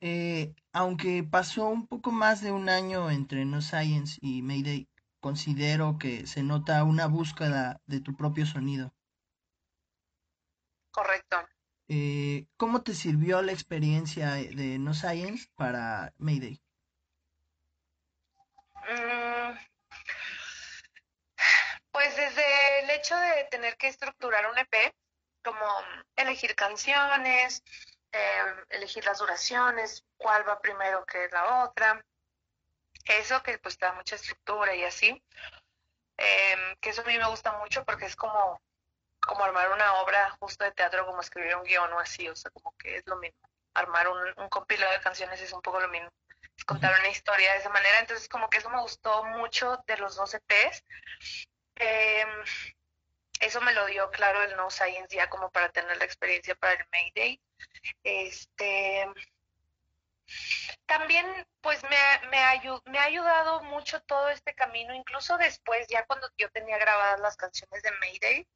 Eh, 0.00 0.54
aunque 0.72 1.22
pasó 1.22 1.68
un 1.68 1.86
poco 1.86 2.10
más 2.10 2.42
de 2.42 2.52
un 2.52 2.68
año 2.68 3.10
entre 3.10 3.44
No 3.44 3.62
Science 3.62 4.18
y 4.20 4.42
Mayday, 4.42 4.88
considero 5.20 5.98
que 5.98 6.26
se 6.26 6.42
nota 6.42 6.84
una 6.84 7.06
búsqueda 7.06 7.80
de 7.86 8.00
tu 8.00 8.16
propio 8.16 8.46
sonido. 8.46 8.94
Correcto. 10.90 11.46
Eh, 11.88 12.46
¿Cómo 12.56 12.82
te 12.82 12.94
sirvió 12.94 13.42
la 13.42 13.52
experiencia 13.52 14.32
de 14.32 14.78
No 14.78 14.94
Science 14.94 15.48
para 15.54 16.12
Mayday? 16.18 16.60
Mm, 18.88 19.56
pues 21.90 22.16
desde 22.16 22.80
el 22.82 22.90
hecho 22.90 23.16
de 23.16 23.44
tener 23.50 23.76
que 23.76 23.88
estructurar 23.88 24.50
un 24.50 24.58
EP, 24.58 24.94
como 25.42 25.64
elegir 26.16 26.54
canciones, 26.54 27.62
Em, 28.16 28.64
elegir 28.70 29.04
las 29.04 29.18
duraciones, 29.18 30.04
cuál 30.16 30.48
va 30.48 30.60
primero 30.60 31.04
que 31.04 31.28
la 31.32 31.64
otra. 31.64 32.02
Eso 33.04 33.42
que 33.42 33.58
pues 33.58 33.78
da 33.78 33.92
mucha 33.92 34.16
estructura 34.16 34.74
y 34.74 34.84
así. 34.84 35.22
Em, 36.16 36.76
que 36.80 36.90
eso 36.90 37.02
a 37.02 37.04
mí 37.04 37.18
me 37.18 37.28
gusta 37.28 37.52
mucho 37.58 37.84
porque 37.84 38.06
es 38.06 38.16
como, 38.16 38.60
como 39.26 39.44
armar 39.44 39.70
una 39.72 39.94
obra 40.00 40.30
justo 40.40 40.64
de 40.64 40.72
teatro, 40.72 41.04
como 41.04 41.20
escribir 41.20 41.56
un 41.56 41.64
guion 41.64 41.92
o 41.92 41.98
así, 41.98 42.28
o 42.28 42.36
sea, 42.36 42.50
como 42.52 42.74
que 42.78 42.96
es 42.96 43.06
lo 43.06 43.16
mismo. 43.16 43.38
Armar 43.74 44.08
un, 44.08 44.48
compilado 44.48 44.92
de 44.92 45.00
canciones 45.00 45.40
es 45.42 45.52
un 45.52 45.60
poco 45.60 45.80
lo 45.80 45.88
mismo. 45.88 46.08
Es 46.56 46.64
contar 46.64 46.98
una 46.98 47.08
historia 47.08 47.52
de 47.52 47.58
esa 47.58 47.68
manera, 47.68 47.98
entonces 48.00 48.28
como 48.28 48.48
que 48.48 48.58
eso 48.58 48.70
me 48.70 48.80
gustó 48.80 49.24
mucho 49.24 49.82
de 49.86 49.96
los 49.98 50.16
dos 50.16 50.32
EPs. 50.34 50.82
Em, 51.74 52.44
eso 53.40 53.60
me 53.60 53.74
lo 53.74 53.84
dio 53.86 54.10
claro 54.10 54.42
el 54.42 54.56
No 54.56 54.70
Science 54.70 55.14
ya 55.14 55.28
como 55.28 55.50
para 55.50 55.68
tener 55.70 55.96
la 55.98 56.04
experiencia 56.06 56.54
para 56.54 56.74
el 56.74 56.86
Mayday. 56.90 57.40
Este, 58.02 59.06
también 60.86 61.26
pues 61.60 61.82
me, 61.82 62.28
me, 62.28 62.38
me 62.86 62.98
ha 62.98 63.04
ayudado 63.04 63.62
mucho 63.64 64.00
todo 64.02 64.30
este 64.30 64.54
camino, 64.54 64.94
incluso 64.94 65.36
después, 65.36 65.86
ya 65.88 66.06
cuando 66.06 66.30
yo 66.38 66.48
tenía 66.50 66.78
grabadas 66.78 67.20
las 67.20 67.36
canciones 67.36 67.82
de 67.82 67.90
Mayday, 68.00 68.46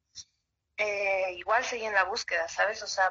eh, 0.77 1.33
igual 1.37 1.63
seguí 1.65 1.85
en 1.85 1.93
la 1.93 2.05
búsqueda, 2.05 2.47
¿sabes? 2.47 2.81
O 2.83 2.87
sea, 2.87 3.09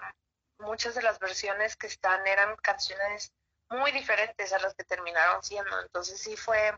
muchas 0.59 0.95
de 0.95 1.03
las 1.03 1.19
versiones 1.19 1.77
que 1.77 1.87
están 1.87 2.27
eran 2.27 2.57
canciones 2.57 3.33
muy 3.69 3.93
diferentes 3.93 4.53
a 4.53 4.59
las 4.59 4.75
que 4.75 4.85
terminaron 4.85 5.43
siendo, 5.43 5.81
entonces 5.81 6.21
sí 6.21 6.37
fue 6.37 6.75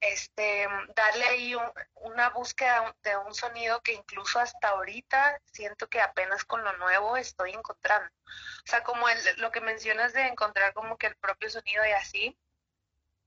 este, 0.00 0.68
darle 0.94 1.24
ahí 1.24 1.56
una 1.96 2.30
búsqueda 2.30 2.94
de 3.02 3.16
un 3.16 3.34
sonido 3.34 3.80
que 3.82 3.92
incluso 3.92 4.38
hasta 4.38 4.68
ahorita 4.68 5.40
siento 5.52 5.88
que 5.88 6.00
apenas 6.00 6.44
con 6.44 6.62
lo 6.62 6.72
nuevo 6.76 7.16
estoy 7.16 7.52
encontrando. 7.52 8.08
O 8.24 8.66
sea, 8.66 8.82
como 8.82 9.08
el, 9.08 9.18
lo 9.38 9.50
que 9.50 9.60
mencionas 9.60 10.12
de 10.12 10.26
encontrar 10.26 10.72
como 10.72 10.96
que 10.96 11.08
el 11.08 11.16
propio 11.16 11.50
sonido 11.50 11.84
y 11.86 11.92
así, 11.92 12.38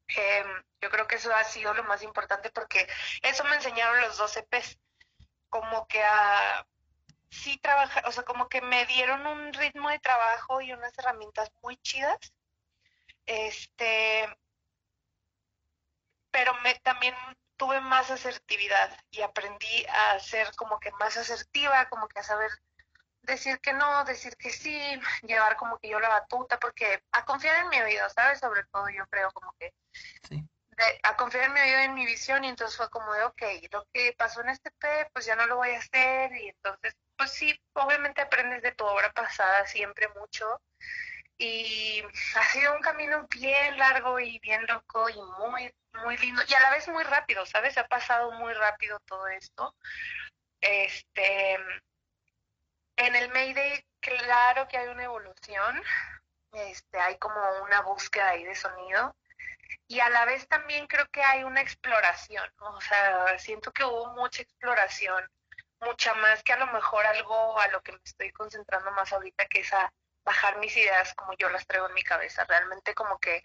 em, 0.07 0.63
yo 0.81 0.89
creo 0.89 1.07
que 1.07 1.15
eso 1.15 1.33
ha 1.35 1.43
sido 1.43 1.73
lo 1.73 1.83
más 1.83 2.03
importante 2.03 2.49
porque 2.51 2.87
eso 3.21 3.43
me 3.45 3.55
enseñaron 3.55 4.01
los 4.01 4.17
dos 4.17 4.35
EPs, 4.37 4.77
como 5.51 5.85
que 5.87 6.01
a 6.03 6.65
sí 7.29 7.57
trabajar, 7.59 8.07
o 8.07 8.11
sea, 8.11 8.23
como 8.23 8.49
que 8.49 8.61
me 8.61 8.85
dieron 8.87 9.27
un 9.27 9.53
ritmo 9.53 9.89
de 9.89 9.99
trabajo 9.99 10.61
y 10.61 10.73
unas 10.73 10.97
herramientas 10.97 11.51
muy 11.61 11.77
chidas. 11.77 12.17
Este, 13.25 14.27
pero 16.31 16.53
me, 16.63 16.73
también 16.75 17.13
tuve 17.57 17.79
más 17.81 18.09
asertividad 18.09 18.97
y 19.11 19.21
aprendí 19.21 19.85
a 19.87 20.19
ser 20.19 20.55
como 20.55 20.79
que 20.79 20.91
más 20.93 21.15
asertiva, 21.17 21.87
como 21.89 22.07
que 22.07 22.19
a 22.19 22.23
saber 22.23 22.49
decir 23.21 23.59
que 23.59 23.73
no, 23.73 24.03
decir 24.05 24.35
que 24.37 24.49
sí, 24.49 24.79
llevar 25.27 25.57
como 25.57 25.77
que 25.77 25.89
yo 25.89 25.99
la 25.99 26.09
batuta, 26.09 26.59
porque 26.59 27.03
a 27.11 27.25
confiar 27.25 27.63
en 27.63 27.69
mi 27.69 27.81
oído, 27.81 28.09
¿sabes? 28.09 28.39
Sobre 28.39 28.63
todo 28.65 28.89
yo 28.89 29.05
creo 29.07 29.31
como 29.31 29.53
que 29.59 29.73
sí. 30.27 30.47
A 31.03 31.15
confiar 31.15 31.45
en 31.45 31.53
mi 31.53 31.59
y 31.59 31.63
en 31.63 31.93
mi 31.93 32.05
visión 32.05 32.43
y 32.43 32.49
entonces 32.49 32.77
fue 32.77 32.89
como 32.89 33.13
de, 33.13 33.23
ok, 33.23 33.41
lo 33.71 33.87
que 33.93 34.13
pasó 34.17 34.41
en 34.41 34.49
este 34.49 34.71
P, 34.71 35.09
pues 35.13 35.25
ya 35.25 35.35
no 35.35 35.45
lo 35.47 35.57
voy 35.57 35.71
a 35.71 35.79
hacer 35.79 36.35
y 36.35 36.49
entonces, 36.49 36.95
pues 37.17 37.31
sí, 37.31 37.59
obviamente 37.73 38.21
aprendes 38.21 38.61
de 38.61 38.71
tu 38.73 38.85
obra 38.85 39.11
pasada 39.13 39.65
siempre 39.65 40.07
mucho 40.19 40.61
y 41.37 42.03
ha 42.35 42.43
sido 42.45 42.75
un 42.75 42.81
camino 42.81 43.27
bien 43.29 43.77
largo 43.77 44.19
y 44.19 44.39
bien 44.39 44.65
loco 44.67 45.09
y 45.09 45.21
muy, 45.39 45.73
muy 46.03 46.17
lindo 46.17 46.41
y 46.47 46.53
a 46.53 46.59
la 46.59 46.71
vez 46.71 46.87
muy 46.87 47.03
rápido, 47.03 47.45
¿sabes? 47.45 47.77
Ha 47.77 47.87
pasado 47.87 48.31
muy 48.33 48.53
rápido 48.53 48.99
todo 49.05 49.27
esto. 49.27 49.75
Este, 50.61 51.55
en 52.97 53.15
el 53.15 53.29
Mayday, 53.31 53.83
claro 53.99 54.67
que 54.67 54.77
hay 54.77 54.87
una 54.89 55.03
evolución, 55.03 55.81
este, 56.53 56.99
hay 56.99 57.17
como 57.17 57.39
una 57.63 57.81
búsqueda 57.81 58.29
ahí 58.29 58.43
de 58.43 58.55
sonido 58.55 59.15
y 59.91 59.99
a 59.99 60.09
la 60.09 60.23
vez 60.23 60.47
también 60.47 60.87
creo 60.87 61.05
que 61.11 61.21
hay 61.21 61.43
una 61.43 61.59
exploración, 61.59 62.49
o 62.59 62.79
sea, 62.79 63.37
siento 63.37 63.73
que 63.73 63.83
hubo 63.83 64.07
mucha 64.13 64.41
exploración, 64.41 65.21
mucha 65.81 66.13
más 66.13 66.41
que 66.43 66.53
a 66.53 66.57
lo 66.57 66.67
mejor 66.67 67.05
algo 67.05 67.59
a 67.59 67.67
lo 67.67 67.81
que 67.81 67.91
me 67.91 67.99
estoy 68.05 68.31
concentrando 68.31 68.89
más 68.91 69.11
ahorita, 69.11 69.47
que 69.47 69.59
es 69.59 69.73
a 69.73 69.91
bajar 70.23 70.59
mis 70.59 70.77
ideas 70.77 71.13
como 71.15 71.33
yo 71.37 71.49
las 71.49 71.67
traigo 71.67 71.87
en 71.89 71.93
mi 71.93 72.03
cabeza. 72.03 72.45
Realmente 72.45 72.93
como 72.93 73.19
que 73.19 73.43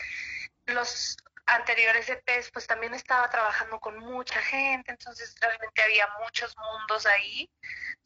los 0.66 1.16
anteriores 1.46 2.08
EPs 2.08 2.52
pues 2.52 2.68
también 2.68 2.94
estaba 2.94 3.28
trabajando 3.28 3.80
con 3.80 3.98
mucha 3.98 4.40
gente, 4.40 4.92
entonces 4.92 5.34
realmente 5.40 5.82
había 5.82 6.08
muchos 6.20 6.56
mundos 6.56 7.06
ahí. 7.06 7.50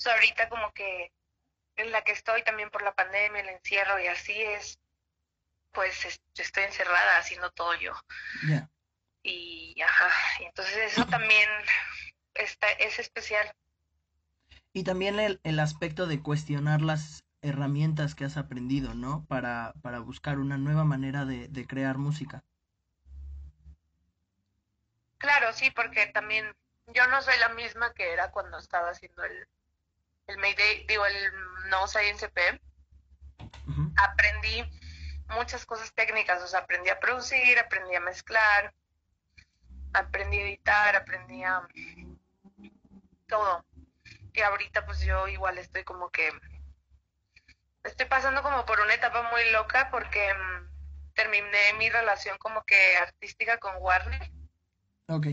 ahorita 0.06 0.49
como 0.49 0.73
que 0.73 1.12
en 1.76 1.92
la 1.92 2.02
que 2.04 2.12
estoy 2.12 2.42
también 2.42 2.70
por 2.70 2.82
la 2.82 2.94
pandemia, 2.94 3.42
el 3.42 3.50
encierro 3.50 3.99
y 4.00 4.06
así 4.06 4.40
es, 4.42 4.78
pues 5.72 6.20
estoy 6.34 6.64
encerrada 6.64 7.18
haciendo 7.18 7.50
todo 7.52 7.74
yo. 7.74 7.92
Y 9.22 9.80
ajá, 9.82 10.10
y 10.40 10.44
entonces 10.44 10.92
eso 10.92 11.06
también 11.10 11.48
está, 12.34 12.70
es 12.72 12.98
especial. 12.98 13.54
Y 14.72 14.84
también 14.84 15.18
el, 15.18 15.40
el 15.42 15.58
aspecto 15.58 16.06
de 16.06 16.22
cuestionar 16.22 16.80
las 16.80 17.24
herramientas 17.42 18.14
que 18.14 18.24
has 18.24 18.36
aprendido, 18.36 18.94
¿no? 18.94 19.24
Para, 19.26 19.72
para 19.82 19.98
buscar 20.00 20.38
una 20.38 20.58
nueva 20.58 20.84
manera 20.84 21.24
de, 21.24 21.48
de 21.48 21.66
crear 21.66 21.98
música. 21.98 22.44
Claro, 25.18 25.52
sí, 25.52 25.70
porque 25.70 26.06
también 26.06 26.54
yo 26.86 27.06
no 27.08 27.20
soy 27.22 27.38
la 27.38 27.50
misma 27.50 27.92
que 27.94 28.12
era 28.12 28.30
cuando 28.30 28.58
estaba 28.58 28.90
haciendo 28.90 29.22
el, 29.24 29.48
el 30.28 30.38
Mayday, 30.38 30.86
digo, 30.86 31.04
el 31.04 31.14
No 31.68 31.86
Science 31.86 32.26
CP. 32.26 32.60
Aprendí 33.96 34.64
muchas 35.30 35.66
cosas 35.66 35.92
técnicas, 35.94 36.42
o 36.42 36.46
sea, 36.46 36.60
aprendí 36.60 36.90
a 36.90 37.00
producir, 37.00 37.58
aprendí 37.58 37.94
a 37.94 38.00
mezclar, 38.00 38.72
aprendí 39.92 40.38
a 40.38 40.42
editar, 40.42 40.96
aprendí 40.96 41.42
a 41.42 41.66
todo. 43.26 43.64
Y 44.32 44.40
ahorita 44.40 44.87
pues 44.87 45.00
yo 45.00 45.26
igual 45.28 45.58
estoy 45.58 45.84
como 45.84 46.10
que 46.10 46.30
estoy 47.84 48.06
pasando 48.06 48.42
como 48.42 48.64
por 48.66 48.80
una 48.80 48.94
etapa 48.94 49.30
muy 49.30 49.50
loca 49.50 49.88
porque 49.90 50.32
mm, 50.34 51.12
terminé 51.14 51.72
mi 51.78 51.90
relación 51.90 52.38
como 52.38 52.62
que 52.64 52.96
artística 52.96 53.58
con 53.58 53.75
Warner. 53.78 54.30
Ok. 55.08 55.26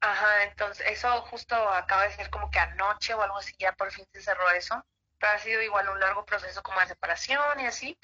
Ajá, 0.00 0.44
entonces 0.44 0.86
eso 0.88 1.08
justo 1.22 1.56
acaba 1.56 2.04
de 2.04 2.12
ser 2.12 2.30
como 2.30 2.50
que 2.50 2.60
anoche 2.60 3.14
o 3.14 3.22
algo 3.22 3.38
así, 3.38 3.52
ya 3.58 3.72
por 3.72 3.90
fin 3.90 4.06
se 4.12 4.22
cerró 4.22 4.48
eso. 4.50 4.84
Ha 5.20 5.38
sido 5.38 5.62
igual 5.62 5.88
un 5.88 6.00
largo 6.00 6.24
proceso 6.24 6.62
como 6.62 6.80
de 6.80 6.86
separación 6.86 7.60
y 7.60 7.66
así. 7.66 7.98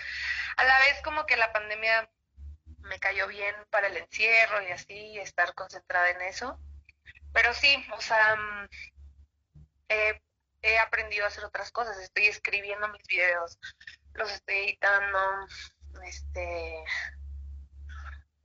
A 0.56 0.64
la 0.64 0.78
vez 0.80 1.00
como 1.02 1.26
que 1.26 1.36
la 1.36 1.52
pandemia 1.52 2.10
me 2.80 2.98
cayó 2.98 3.26
bien 3.28 3.54
para 3.70 3.88
el 3.88 3.96
encierro 3.96 4.62
y 4.62 4.70
así, 4.70 5.18
estar 5.18 5.54
concentrada 5.54 6.10
en 6.10 6.22
eso. 6.22 6.58
Pero 7.32 7.54
sí, 7.54 7.84
o 7.92 8.00
sea, 8.00 8.36
mm, 8.36 8.68
he 10.62 10.78
aprendido 10.78 11.24
a 11.24 11.28
hacer 11.28 11.44
otras 11.44 11.70
cosas, 11.70 11.98
estoy 11.98 12.26
escribiendo 12.26 12.88
mis 12.88 13.06
videos, 13.06 13.58
los 14.14 14.32
estoy 14.32 14.56
editando, 14.56 15.46
este, 16.04 16.84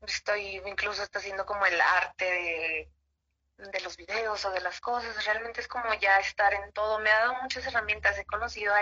estoy 0.02 0.62
incluso 0.66 1.04
está 1.04 1.20
haciendo 1.20 1.46
como 1.46 1.66
el 1.66 1.80
arte 1.80 2.26
de, 2.26 2.92
de 3.72 3.82
los 3.82 3.98
videos 3.98 4.46
o 4.46 4.52
de 4.52 4.62
las 4.62 4.80
cosas, 4.80 5.26
realmente 5.26 5.62
es 5.62 5.68
como 5.68 5.94
ya 5.96 6.18
estar 6.20 6.54
en 6.54 6.72
todo, 6.72 7.00
me 7.00 7.10
ha 7.10 7.20
dado 7.20 7.42
muchas 7.42 7.66
herramientas, 7.68 8.18
he 8.18 8.26
conocido 8.26 8.74
a 8.74 8.80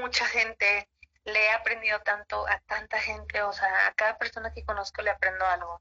mucha 0.00 0.26
gente, 0.26 0.88
le 1.24 1.46
he 1.46 1.50
aprendido 1.50 1.98
tanto 2.00 2.46
a 2.46 2.60
tanta 2.66 3.00
gente, 3.00 3.42
o 3.42 3.52
sea, 3.52 3.88
a 3.88 3.94
cada 3.94 4.18
persona 4.18 4.52
que 4.52 4.64
conozco 4.64 5.02
le 5.02 5.10
aprendo 5.10 5.46
algo. 5.46 5.80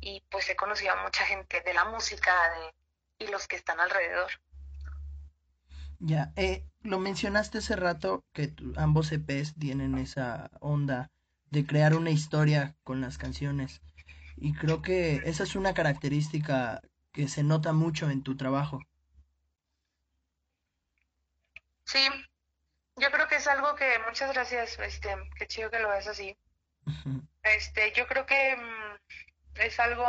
Y 0.00 0.22
pues 0.30 0.48
he 0.48 0.56
conocido 0.56 0.92
a 0.92 1.02
mucha 1.02 1.24
gente 1.24 1.60
de 1.62 1.74
la 1.74 1.84
música 1.86 2.32
de, 2.50 3.26
y 3.26 3.28
los 3.28 3.48
que 3.48 3.56
están 3.56 3.80
alrededor. 3.80 4.30
Ya, 5.98 6.32
eh, 6.36 6.64
lo 6.82 6.98
mencionaste 6.98 7.58
hace 7.58 7.74
rato 7.74 8.24
que 8.32 8.54
ambos 8.76 9.10
EPs 9.10 9.54
tienen 9.58 9.98
esa 9.98 10.50
onda 10.60 11.10
de 11.50 11.66
crear 11.66 11.94
una 11.94 12.10
historia 12.10 12.76
con 12.84 13.00
las 13.00 13.18
canciones. 13.18 13.80
Y 14.36 14.52
creo 14.52 14.82
que 14.82 15.22
esa 15.24 15.44
es 15.44 15.56
una 15.56 15.72
característica 15.72 16.82
que 17.16 17.28
se 17.28 17.42
nota 17.42 17.72
mucho 17.72 18.10
en 18.10 18.22
tu 18.22 18.36
trabajo. 18.36 18.78
Sí, 21.84 22.06
yo 22.96 23.10
creo 23.10 23.26
que 23.26 23.36
es 23.36 23.46
algo 23.48 23.74
que, 23.74 23.98
muchas 24.06 24.34
gracias, 24.34 24.78
este, 24.78 25.16
qué 25.38 25.46
chido 25.46 25.70
que 25.70 25.78
lo 25.78 25.88
ves 25.88 26.06
así. 26.08 26.36
Este, 27.42 27.92
yo 27.92 28.06
creo 28.06 28.26
que 28.26 28.56
mm, 28.56 29.60
es 29.60 29.80
algo 29.80 30.06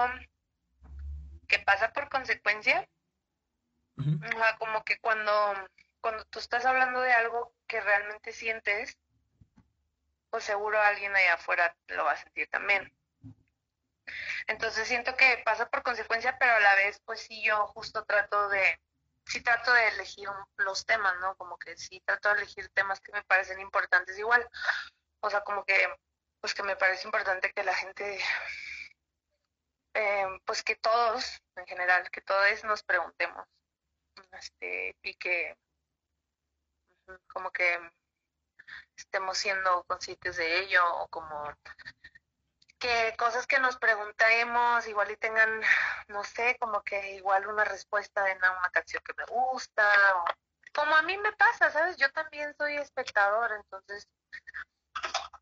que 1.48 1.60
pasa 1.60 1.94
por 1.94 2.10
consecuencia. 2.10 2.86
como 4.60 4.84
que 4.84 5.00
cuando, 5.00 5.32
cuando 6.02 6.26
tú 6.26 6.40
estás 6.40 6.66
hablando 6.66 7.00
de 7.00 7.14
algo 7.14 7.54
que 7.68 7.80
realmente 7.80 8.34
sientes, 8.34 8.98
pues 10.30 10.44
seguro 10.44 10.78
alguien 10.82 11.16
allá 11.16 11.36
afuera 11.36 11.74
lo 11.88 12.04
va 12.04 12.12
a 12.12 12.18
sentir 12.18 12.50
también. 12.50 12.92
Entonces 14.48 14.88
siento 14.88 15.16
que 15.16 15.42
pasa 15.46 15.70
por 15.70 15.84
consecuencia, 15.84 16.38
pero 16.40 16.54
a 16.54 16.60
la 16.60 16.76
vez, 16.76 17.00
pues 17.06 17.22
sí, 17.22 17.44
yo 17.44 17.68
justo 17.68 18.04
trato 18.06 18.50
de, 18.50 18.80
sí 19.26 19.42
trato 19.42 19.74
de 19.74 19.90
elegir 19.90 20.30
los 20.58 20.86
temas, 20.86 21.16
¿no? 21.20 21.36
Como 21.36 21.58
que 21.58 21.78
sí 21.78 22.02
trato 22.06 22.30
de 22.30 22.42
elegir 22.42 22.70
temas 22.70 23.02
que 23.02 23.12
me 23.12 23.24
parecen 23.24 23.60
importantes 23.60 24.18
igual. 24.18 24.48
O 25.20 25.30
sea, 25.30 25.42
como 25.42 25.66
que, 25.66 25.76
pues 26.40 26.54
que 26.54 26.64
me 26.64 26.76
parece 26.76 27.08
importante 27.08 27.52
que 27.54 27.64
la 27.64 27.76
gente, 27.76 28.20
eh, 29.94 30.28
pues 30.46 30.64
que 30.64 30.76
todos, 30.76 31.42
en 31.56 31.66
general, 31.66 32.10
que 32.12 32.22
todos 32.22 32.64
nos 32.64 32.84
preguntemos, 32.84 33.46
este, 34.32 34.96
y 35.02 35.14
que, 35.16 35.58
como 37.28 37.52
que 37.52 37.80
estemos 38.96 39.38
siendo 39.38 39.84
conscientes 39.84 40.38
de 40.38 40.60
ello, 40.60 40.84
o 41.02 41.08
como 41.08 41.54
que 42.80 43.16
cosas 43.18 43.48
que 43.48 43.60
nos 43.60 43.78
preguntemos 43.78 44.88
igual 44.88 45.12
y 45.12 45.18
tengan, 45.18 45.62
no 46.08 46.24
sé, 46.24 46.58
como 46.60 46.82
que 46.84 47.16
igual 47.16 47.48
una 47.48 47.64
respuesta 47.64 48.30
en 48.32 48.38
una 48.38 48.70
canción 48.72 49.04
que 49.04 49.14
me 49.18 49.26
gusta, 49.26 49.84
o 50.18 50.26
como 50.74 50.96
a 50.96 51.02
mí 51.02 51.18
me 51.18 51.32
pasa, 51.34 51.72
¿sabes? 51.72 51.98
Yo 51.98 52.12
también 52.12 52.54
soy 52.58 52.78
espectador, 52.78 53.52
entonces, 53.52 54.08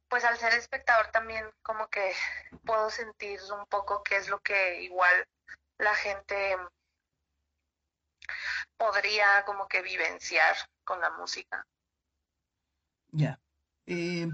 pues 0.08 0.24
al 0.24 0.38
ser 0.38 0.54
espectador 0.54 1.12
también 1.12 1.50
como 1.62 1.88
que 1.88 2.14
puedo 2.66 2.90
sentir 2.90 3.40
un 3.52 3.66
poco 3.66 4.04
qué 4.04 4.18
es 4.18 4.30
lo 4.30 4.40
que 4.40 4.82
igual 4.84 5.28
la 5.78 5.94
gente 5.96 6.58
podría 8.78 9.44
como 9.46 9.68
que 9.68 9.82
vivenciar 9.82 10.56
con 10.84 11.02
la 11.02 11.10
música. 11.12 11.66
Ya. 13.12 13.40
Eh, 13.88 14.28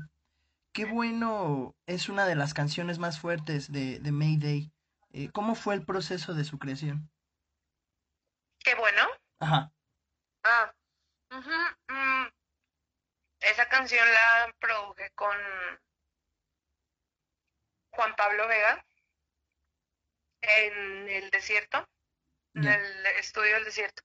Qué 0.74 0.86
bueno, 0.86 1.76
es 1.86 2.08
una 2.08 2.26
de 2.26 2.36
las 2.36 2.54
canciones 2.54 2.98
más 2.98 3.20
fuertes 3.20 3.72
de, 3.74 4.00
de 4.00 4.12
Mayday. 4.14 4.72
Eh, 5.12 5.30
¿Cómo 5.34 5.54
fue 5.56 5.76
el 5.76 5.86
proceso 5.86 6.34
de 6.34 6.46
su 6.46 6.60
creación? 6.60 7.12
Qué 8.60 8.76
bueno. 8.76 9.06
Ajá. 9.40 9.70
Ah, 10.44 10.74
mm. 11.30 12.28
esa 13.42 13.68
canción 13.68 14.08
la 14.14 14.56
produje 14.60 15.12
con 15.14 15.36
Juan 17.92 18.16
Pablo 18.16 18.48
Vega 18.48 18.86
en 20.42 21.10
el 21.10 21.30
desierto, 21.32 21.86
en 22.54 22.66
el 22.66 23.06
estudio 23.20 23.56
del 23.56 23.66
desierto. 23.66 24.04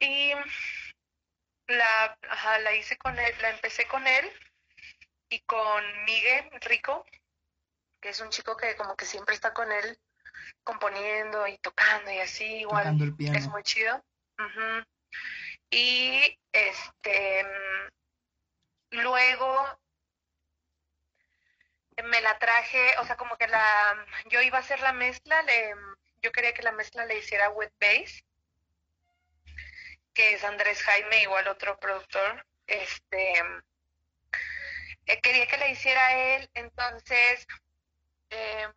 Y 0.00 0.32
la, 1.66 2.18
ajá, 2.22 2.58
la 2.60 2.74
hice 2.74 2.96
con 2.96 3.18
él, 3.18 3.34
la 3.42 3.50
empecé 3.50 3.86
con 3.86 4.06
él 4.06 4.32
y 5.34 5.40
con 5.40 6.04
Miguel 6.04 6.48
Rico, 6.60 7.04
que 8.00 8.10
es 8.10 8.20
un 8.20 8.30
chico 8.30 8.56
que 8.56 8.76
como 8.76 8.94
que 8.94 9.04
siempre 9.04 9.34
está 9.34 9.52
con 9.52 9.70
él 9.72 9.98
componiendo 10.62 11.46
y 11.48 11.58
tocando 11.58 12.10
y 12.12 12.18
así, 12.20 12.44
igual 12.60 12.96
es 13.18 13.48
muy 13.48 13.62
chido. 13.64 14.00
Y 15.70 16.38
este 16.52 17.46
luego 18.90 19.80
me 22.04 22.20
la 22.20 22.38
traje, 22.38 22.96
o 22.98 23.04
sea, 23.04 23.16
como 23.16 23.36
que 23.36 23.48
la 23.48 24.06
yo 24.26 24.40
iba 24.40 24.58
a 24.58 24.60
hacer 24.60 24.80
la 24.80 24.92
mezcla, 24.92 25.42
le, 25.42 25.74
yo 26.22 26.30
quería 26.30 26.54
que 26.54 26.62
la 26.62 26.72
mezcla 26.72 27.06
le 27.06 27.18
hiciera 27.18 27.50
Wet 27.50 27.72
Bass, 27.80 28.24
que 30.12 30.34
es 30.34 30.44
Andrés 30.44 30.80
Jaime, 30.82 31.22
igual 31.22 31.48
otro 31.48 31.76
productor. 31.80 32.46
Este 32.66 33.42
que 35.48 35.58
la 35.58 35.68
hiciera 35.68 36.36
él, 36.36 36.50
entonces 36.54 37.46
em, 38.30 38.72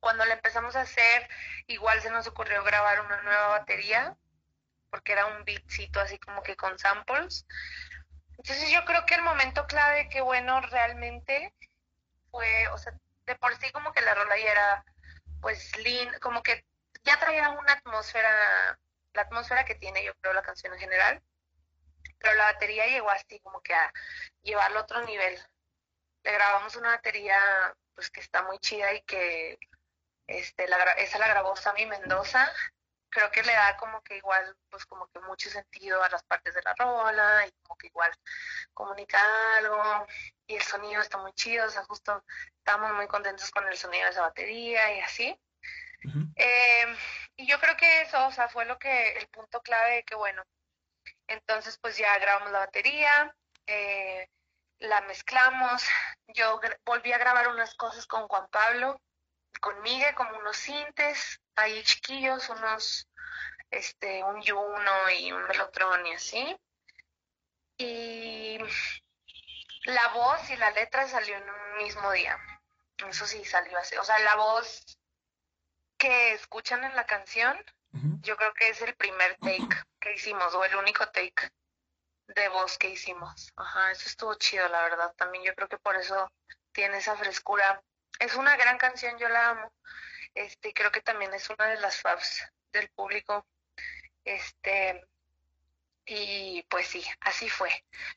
cuando 0.00 0.24
la 0.24 0.34
empezamos 0.34 0.76
a 0.76 0.82
hacer, 0.82 1.28
igual 1.66 2.00
se 2.00 2.10
nos 2.10 2.26
ocurrió 2.26 2.64
grabar 2.64 3.00
una 3.00 3.22
nueva 3.22 3.48
batería, 3.48 4.16
porque 4.90 5.12
era 5.12 5.26
un 5.26 5.44
beatcito 5.44 6.00
así 6.00 6.18
como 6.18 6.42
que 6.42 6.56
con 6.56 6.78
samples. 6.78 7.46
Entonces 8.38 8.70
yo 8.70 8.84
creo 8.84 9.04
que 9.06 9.14
el 9.14 9.22
momento 9.22 9.66
clave 9.66 10.08
que 10.08 10.20
bueno 10.22 10.60
realmente 10.62 11.54
fue, 12.30 12.68
o 12.68 12.78
sea, 12.78 12.92
de 13.26 13.34
por 13.36 13.56
sí 13.56 13.70
como 13.72 13.92
que 13.92 14.00
la 14.02 14.14
rola 14.14 14.38
ya 14.38 14.52
era 14.52 14.84
pues 15.40 15.76
lean, 15.78 16.18
como 16.20 16.42
que 16.42 16.64
ya 17.04 17.18
traía 17.18 17.50
una 17.50 17.72
atmósfera, 17.74 18.78
la 19.14 19.22
atmósfera 19.22 19.64
que 19.64 19.74
tiene 19.74 20.04
yo 20.04 20.14
creo 20.20 20.34
la 20.34 20.42
canción 20.42 20.72
en 20.74 20.80
general, 20.80 21.22
pero 22.20 22.34
la 22.34 22.52
batería 22.52 22.86
llegó 22.86 23.10
así 23.10 23.40
como 23.40 23.60
que 23.62 23.74
a 23.74 23.92
llevarlo 24.42 24.78
a 24.78 24.82
otro 24.82 25.02
nivel. 25.04 25.38
Le 26.22 26.32
grabamos 26.32 26.76
una 26.76 26.90
batería 26.90 27.38
pues 27.94 28.10
que 28.10 28.20
está 28.20 28.42
muy 28.42 28.58
chida 28.58 28.92
y 28.92 29.02
que 29.02 29.58
este 30.26 30.68
la, 30.68 30.76
esa 30.92 31.18
la 31.18 31.28
grabó 31.28 31.56
Sammy 31.56 31.86
Mendoza. 31.86 32.52
Creo 33.08 33.30
que 33.32 33.42
le 33.42 33.52
da 33.52 33.76
como 33.76 34.02
que 34.02 34.18
igual 34.18 34.56
pues 34.68 34.86
como 34.86 35.08
que 35.08 35.18
mucho 35.20 35.50
sentido 35.50 36.02
a 36.02 36.10
las 36.10 36.22
partes 36.24 36.54
de 36.54 36.62
la 36.62 36.74
rola 36.74 37.46
y 37.46 37.52
como 37.62 37.76
que 37.76 37.88
igual 37.88 38.12
comunica 38.72 39.18
algo 39.56 40.06
y 40.46 40.56
el 40.56 40.62
sonido 40.62 41.00
está 41.00 41.18
muy 41.18 41.32
chido, 41.32 41.66
o 41.66 41.70
sea, 41.70 41.84
justo 41.84 42.24
estamos 42.58 42.92
muy 42.92 43.06
contentos 43.08 43.50
con 43.50 43.66
el 43.66 43.76
sonido 43.76 44.04
de 44.04 44.10
esa 44.10 44.22
batería 44.22 44.94
y 44.96 45.00
así. 45.00 45.40
Eh, 46.36 46.96
y 47.36 47.46
yo 47.46 47.58
creo 47.60 47.76
que 47.76 48.02
eso, 48.02 48.26
o 48.26 48.32
sea, 48.32 48.48
fue 48.48 48.64
lo 48.64 48.78
que, 48.78 49.12
el 49.12 49.28
punto 49.28 49.60
clave 49.60 49.96
de 49.96 50.02
que, 50.04 50.14
bueno, 50.14 50.42
entonces, 51.30 51.78
pues 51.80 51.96
ya 51.96 52.18
grabamos 52.18 52.50
la 52.50 52.58
batería, 52.58 53.34
eh, 53.66 54.28
la 54.80 55.00
mezclamos. 55.02 55.82
Yo 56.26 56.60
volví 56.84 57.12
a 57.12 57.18
grabar 57.18 57.48
unas 57.48 57.72
cosas 57.76 58.04
con 58.06 58.26
Juan 58.26 58.48
Pablo, 58.50 59.00
con 59.60 59.80
Miguel, 59.82 60.12
como 60.16 60.36
unos 60.38 60.56
sintes, 60.56 61.40
ahí 61.54 61.84
chiquillos, 61.84 62.48
unos, 62.48 63.06
este, 63.70 64.24
un 64.24 64.42
Juno 64.44 65.10
y 65.20 65.30
un 65.30 65.44
Melotron 65.44 66.04
y 66.08 66.14
así. 66.14 66.56
Y 67.78 68.58
la 69.84 70.08
voz 70.08 70.50
y 70.50 70.56
la 70.56 70.72
letra 70.72 71.06
salió 71.06 71.36
en 71.36 71.48
un 71.48 71.76
mismo 71.78 72.10
día. 72.10 72.36
Eso 73.08 73.24
sí 73.24 73.44
salió 73.44 73.78
así. 73.78 73.96
O 73.98 74.04
sea, 74.04 74.18
la 74.18 74.34
voz 74.34 74.98
que 75.96 76.32
escuchan 76.32 76.82
en 76.82 76.96
la 76.96 77.06
canción 77.06 77.56
yo 77.92 78.36
creo 78.36 78.52
que 78.54 78.68
es 78.68 78.80
el 78.82 78.94
primer 78.94 79.36
take 79.38 79.82
que 80.00 80.14
hicimos, 80.14 80.54
o 80.54 80.64
el 80.64 80.76
único 80.76 81.06
take 81.06 81.48
de 82.28 82.48
voz 82.48 82.78
que 82.78 82.90
hicimos. 82.90 83.52
Ajá, 83.56 83.90
eso 83.90 84.08
estuvo 84.08 84.34
chido, 84.34 84.68
la 84.68 84.82
verdad. 84.82 85.12
También 85.16 85.44
yo 85.44 85.54
creo 85.54 85.68
que 85.68 85.78
por 85.78 85.96
eso 85.96 86.30
tiene 86.72 86.98
esa 86.98 87.16
frescura. 87.16 87.82
Es 88.18 88.34
una 88.36 88.56
gran 88.56 88.78
canción, 88.78 89.18
yo 89.18 89.28
la 89.28 89.50
amo. 89.50 89.72
Este, 90.34 90.72
creo 90.72 90.92
que 90.92 91.00
también 91.00 91.34
es 91.34 91.50
una 91.50 91.66
de 91.66 91.80
las 91.80 92.00
faves 92.00 92.46
del 92.72 92.88
público. 92.90 93.46
Este, 94.24 95.04
y 96.12 96.66
pues 96.68 96.88
sí, 96.88 97.04
así 97.20 97.48
fue. 97.48 97.70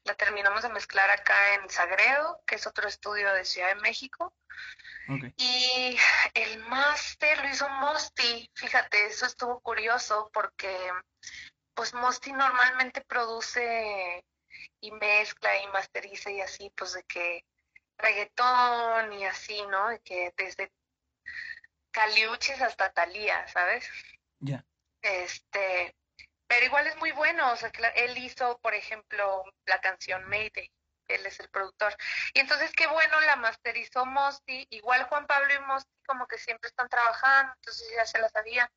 La 0.03 0.15
terminamos 0.15 0.63
de 0.63 0.69
mezclar 0.69 1.11
acá 1.11 1.53
en 1.53 1.69
Sagredo, 1.69 2.41
que 2.47 2.55
es 2.55 2.65
otro 2.65 2.87
estudio 2.87 3.31
de 3.33 3.45
Ciudad 3.45 3.67
de 3.67 3.81
México. 3.81 4.33
Y 5.37 5.97
el 6.33 6.59
máster 6.65 7.43
lo 7.43 7.49
hizo 7.49 7.69
Mosti. 7.69 8.49
Fíjate, 8.55 9.05
eso 9.05 9.27
estuvo 9.27 9.59
curioso 9.59 10.31
porque 10.33 10.75
pues 11.75 11.93
Mosti 11.93 12.31
normalmente 12.31 13.01
produce 13.01 14.25
y 14.79 14.91
mezcla 14.91 15.61
y 15.61 15.67
masteriza 15.67 16.31
y 16.31 16.41
así, 16.41 16.71
pues 16.75 16.93
de 16.93 17.03
que 17.03 17.45
reggaetón 17.97 19.13
y 19.13 19.25
así, 19.25 19.61
¿no? 19.67 19.89
De 19.89 19.99
que 19.99 20.33
desde 20.35 20.71
Caliuches 21.91 22.59
hasta 22.59 22.91
Talía, 22.91 23.47
¿sabes? 23.49 23.87
Ya. 24.39 24.65
Este, 25.01 25.95
pero 26.53 26.67
igual 26.67 26.85
es 26.85 26.95
muy 26.97 27.11
bueno, 27.11 27.51
o 27.51 27.55
sea, 27.55 27.71
él 27.95 28.15
hizo, 28.19 28.59
por 28.59 28.75
ejemplo, 28.75 29.43
la 29.65 29.81
canción 29.81 30.23
Mayday 30.29 30.69
él 31.07 31.25
es 31.25 31.39
el 31.39 31.49
productor. 31.49 31.95
Y 32.33 32.39
entonces 32.39 32.71
qué 32.73 32.85
bueno, 32.87 33.19
la 33.21 33.35
masterizó 33.35 34.05
Mosti, 34.05 34.67
igual 34.69 35.03
Juan 35.05 35.25
Pablo 35.25 35.51
y 35.53 35.59
Mosti 35.61 35.91
como 36.05 36.27
que 36.27 36.37
siempre 36.37 36.69
están 36.69 36.87
trabajando, 36.89 37.53
entonces 37.55 37.91
ya 37.95 38.05
se 38.05 38.19
la 38.19 38.29
sabía. 38.29 38.71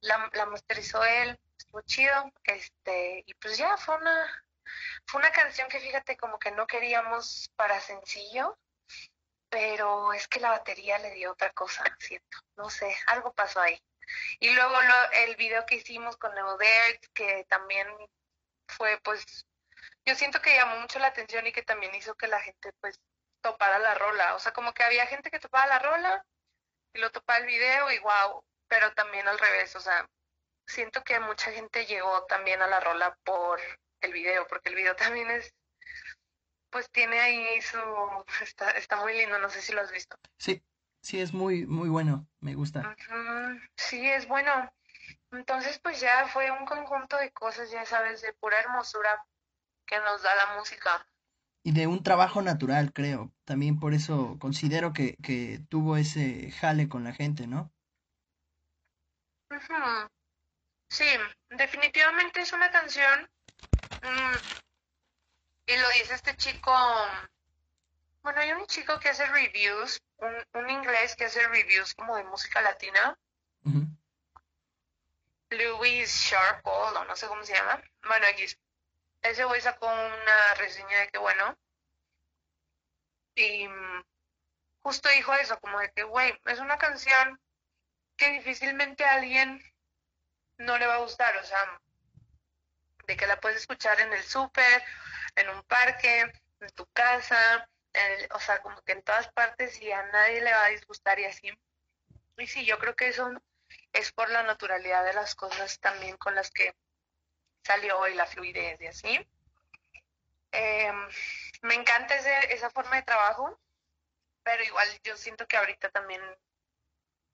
La, 0.00 0.28
la 0.32 0.46
masterizó 0.46 1.04
él, 1.04 1.38
estuvo 1.56 1.80
chido, 1.82 2.32
este, 2.42 3.22
y 3.26 3.34
pues 3.34 3.56
ya 3.56 3.76
fue 3.76 3.96
una, 3.96 4.44
fue 5.06 5.20
una 5.20 5.30
canción 5.30 5.68
que 5.68 5.80
fíjate 5.80 6.16
como 6.16 6.38
que 6.38 6.50
no 6.50 6.66
queríamos 6.66 7.48
para 7.56 7.80
sencillo, 7.80 8.58
pero 9.48 10.12
es 10.12 10.26
que 10.26 10.40
la 10.40 10.50
batería 10.50 10.98
le 10.98 11.12
dio 11.12 11.32
otra 11.32 11.50
cosa, 11.50 11.84
siento, 12.00 12.38
no 12.56 12.68
sé, 12.68 12.94
algo 13.06 13.32
pasó 13.32 13.60
ahí. 13.60 13.80
Y 14.40 14.50
luego 14.50 14.80
lo, 14.80 15.10
el 15.12 15.36
video 15.36 15.64
que 15.66 15.76
hicimos 15.76 16.16
con 16.16 16.34
Neoder, 16.34 17.00
que 17.12 17.44
también 17.48 17.86
fue 18.68 18.98
pues, 19.02 19.46
yo 20.04 20.14
siento 20.14 20.40
que 20.40 20.54
llamó 20.54 20.76
mucho 20.80 20.98
la 20.98 21.08
atención 21.08 21.46
y 21.46 21.52
que 21.52 21.62
también 21.62 21.94
hizo 21.94 22.14
que 22.14 22.28
la 22.28 22.40
gente 22.40 22.72
pues 22.80 23.00
topara 23.40 23.78
la 23.78 23.94
rola, 23.94 24.34
o 24.34 24.38
sea, 24.38 24.52
como 24.52 24.72
que 24.72 24.82
había 24.82 25.06
gente 25.06 25.30
que 25.30 25.38
topaba 25.38 25.66
la 25.66 25.78
rola 25.78 26.24
y 26.94 26.98
lo 26.98 27.10
topaba 27.10 27.38
el 27.38 27.46
video 27.46 27.90
y 27.90 27.98
wow, 27.98 28.42
pero 28.68 28.92
también 28.94 29.28
al 29.28 29.38
revés, 29.38 29.76
o 29.76 29.80
sea, 29.80 30.08
siento 30.66 31.02
que 31.04 31.20
mucha 31.20 31.52
gente 31.52 31.86
llegó 31.86 32.24
también 32.26 32.62
a 32.62 32.66
la 32.66 32.80
rola 32.80 33.16
por 33.24 33.60
el 34.00 34.12
video, 34.12 34.46
porque 34.46 34.70
el 34.70 34.74
video 34.74 34.96
también 34.96 35.30
es 35.30 35.52
pues 36.74 36.90
tiene 36.90 37.20
ahí 37.20 37.62
su... 37.62 37.78
Está, 38.42 38.72
está 38.72 38.96
muy 38.96 39.16
lindo, 39.16 39.38
no 39.38 39.48
sé 39.48 39.62
si 39.62 39.72
lo 39.72 39.80
has 39.80 39.92
visto. 39.92 40.16
Sí, 40.38 40.60
sí, 41.04 41.20
es 41.20 41.32
muy, 41.32 41.66
muy 41.66 41.88
bueno, 41.88 42.26
me 42.40 42.54
gusta. 42.54 42.96
Sí, 43.76 44.04
es 44.08 44.26
bueno. 44.26 44.50
Entonces, 45.30 45.78
pues 45.80 46.00
ya 46.00 46.26
fue 46.28 46.50
un 46.50 46.64
conjunto 46.64 47.16
de 47.18 47.30
cosas, 47.32 47.70
ya 47.70 47.84
sabes, 47.84 48.22
de 48.22 48.32
pura 48.32 48.58
hermosura 48.58 49.24
que 49.86 49.98
nos 50.00 50.22
da 50.22 50.34
la 50.34 50.56
música. 50.56 51.06
Y 51.62 51.72
de 51.72 51.86
un 51.86 52.02
trabajo 52.02 52.42
natural, 52.42 52.92
creo. 52.92 53.32
También 53.44 53.78
por 53.78 53.94
eso 53.94 54.36
considero 54.38 54.92
que, 54.92 55.16
que 55.22 55.60
tuvo 55.68 55.96
ese 55.96 56.50
jale 56.52 56.88
con 56.88 57.04
la 57.04 57.12
gente, 57.12 57.46
¿no? 57.46 57.72
Sí, 60.88 61.04
definitivamente 61.50 62.40
es 62.40 62.52
una 62.52 62.70
canción 62.70 63.28
mm, 64.02 64.36
y 65.66 65.76
lo 65.76 65.88
dice 65.90 66.14
este 66.14 66.36
chico, 66.36 66.72
bueno, 68.24 68.40
hay 68.40 68.52
un 68.52 68.66
chico 68.66 68.98
que 68.98 69.10
hace 69.10 69.26
reviews, 69.26 70.02
un, 70.54 70.70
inglés 70.70 71.14
que 71.14 71.26
hace 71.26 71.46
reviews 71.46 71.94
como 71.94 72.16
de 72.16 72.24
música 72.24 72.62
latina. 72.62 73.18
Louis 75.50 76.10
Sharp, 76.10 76.66
o 76.66 77.04
no 77.04 77.14
sé 77.14 77.28
cómo 77.28 77.44
se 77.44 77.52
llama. 77.52 77.80
Bueno, 78.08 78.26
aquí 78.26 78.46
ese 79.20 79.44
güey 79.44 79.60
sacó 79.60 79.86
una 79.86 80.54
reseña 80.56 81.00
de 81.00 81.08
que 81.08 81.18
bueno. 81.18 81.56
Y 83.36 83.68
justo 84.80 85.10
dijo 85.10 85.34
eso, 85.34 85.60
como 85.60 85.78
de 85.80 85.92
que, 85.92 86.04
güey, 86.04 86.34
es 86.46 86.58
una 86.60 86.78
canción 86.78 87.38
que 88.16 88.30
difícilmente 88.30 89.04
a 89.04 89.14
alguien 89.14 89.62
no 90.56 90.78
le 90.78 90.86
va 90.86 90.94
a 90.94 90.98
gustar, 90.98 91.36
o 91.36 91.44
sea, 91.44 91.80
de 93.06 93.16
que 93.18 93.26
la 93.26 93.38
puedes 93.38 93.58
escuchar 93.58 94.00
en 94.00 94.14
el 94.14 94.22
súper 94.22 94.82
en 95.36 95.50
un 95.50 95.62
parque, 95.64 96.32
en 96.60 96.70
tu 96.70 96.86
casa, 96.86 97.68
o 98.32 98.40
sea, 98.40 98.60
como 98.62 98.80
que 98.82 98.92
en 98.92 99.02
todas 99.02 99.28
partes 99.32 99.80
y 99.80 99.90
a 99.92 100.02
nadie 100.06 100.40
le 100.40 100.52
va 100.52 100.64
a 100.64 100.70
disgustar 100.70 101.18
y 101.18 101.24
así. 101.24 101.50
Y 102.36 102.46
sí, 102.46 102.64
yo 102.64 102.78
creo 102.78 102.96
que 102.96 103.08
eso 103.08 103.30
es 103.92 104.12
por 104.12 104.30
la 104.30 104.42
naturalidad 104.42 105.04
de 105.04 105.14
las 105.14 105.34
cosas 105.34 105.78
también 105.80 106.16
con 106.16 106.34
las 106.34 106.50
que 106.50 106.74
salió 107.64 108.06
y 108.08 108.14
la 108.14 108.26
fluidez 108.26 108.80
y 108.80 108.86
así. 108.86 109.28
Em, 110.52 111.08
me 111.62 111.74
encanta 111.74 112.16
ese, 112.16 112.52
esa 112.52 112.70
forma 112.70 112.96
de 112.96 113.02
trabajo, 113.02 113.58
pero 114.42 114.62
igual 114.62 114.88
yo 115.02 115.16
siento 115.16 115.46
que 115.46 115.56
ahorita 115.56 115.90
también 115.90 116.20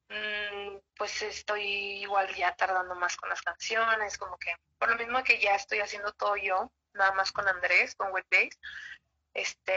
mm, 0.08 0.78
pues 0.96 1.22
estoy 1.22 1.62
igual 2.02 2.34
ya 2.34 2.54
tardando 2.56 2.94
más 2.94 3.16
con 3.16 3.28
las 3.28 3.42
canciones, 3.42 4.18
como 4.18 4.38
que 4.38 4.54
por 4.78 4.90
lo 4.90 4.96
mismo 4.96 5.22
que 5.24 5.40
ya 5.40 5.54
estoy 5.54 5.80
haciendo 5.80 6.12
todo 6.12 6.36
yo, 6.36 6.72
nada 6.94 7.12
más 7.12 7.32
con 7.32 7.46
Andrés, 7.48 7.94
con 7.94 8.12
Webbase. 8.12 8.58
Este, 9.34 9.74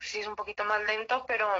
sí 0.00 0.20
es 0.20 0.26
un 0.26 0.36
poquito 0.36 0.64
más 0.64 0.82
lento, 0.82 1.24
pero 1.26 1.50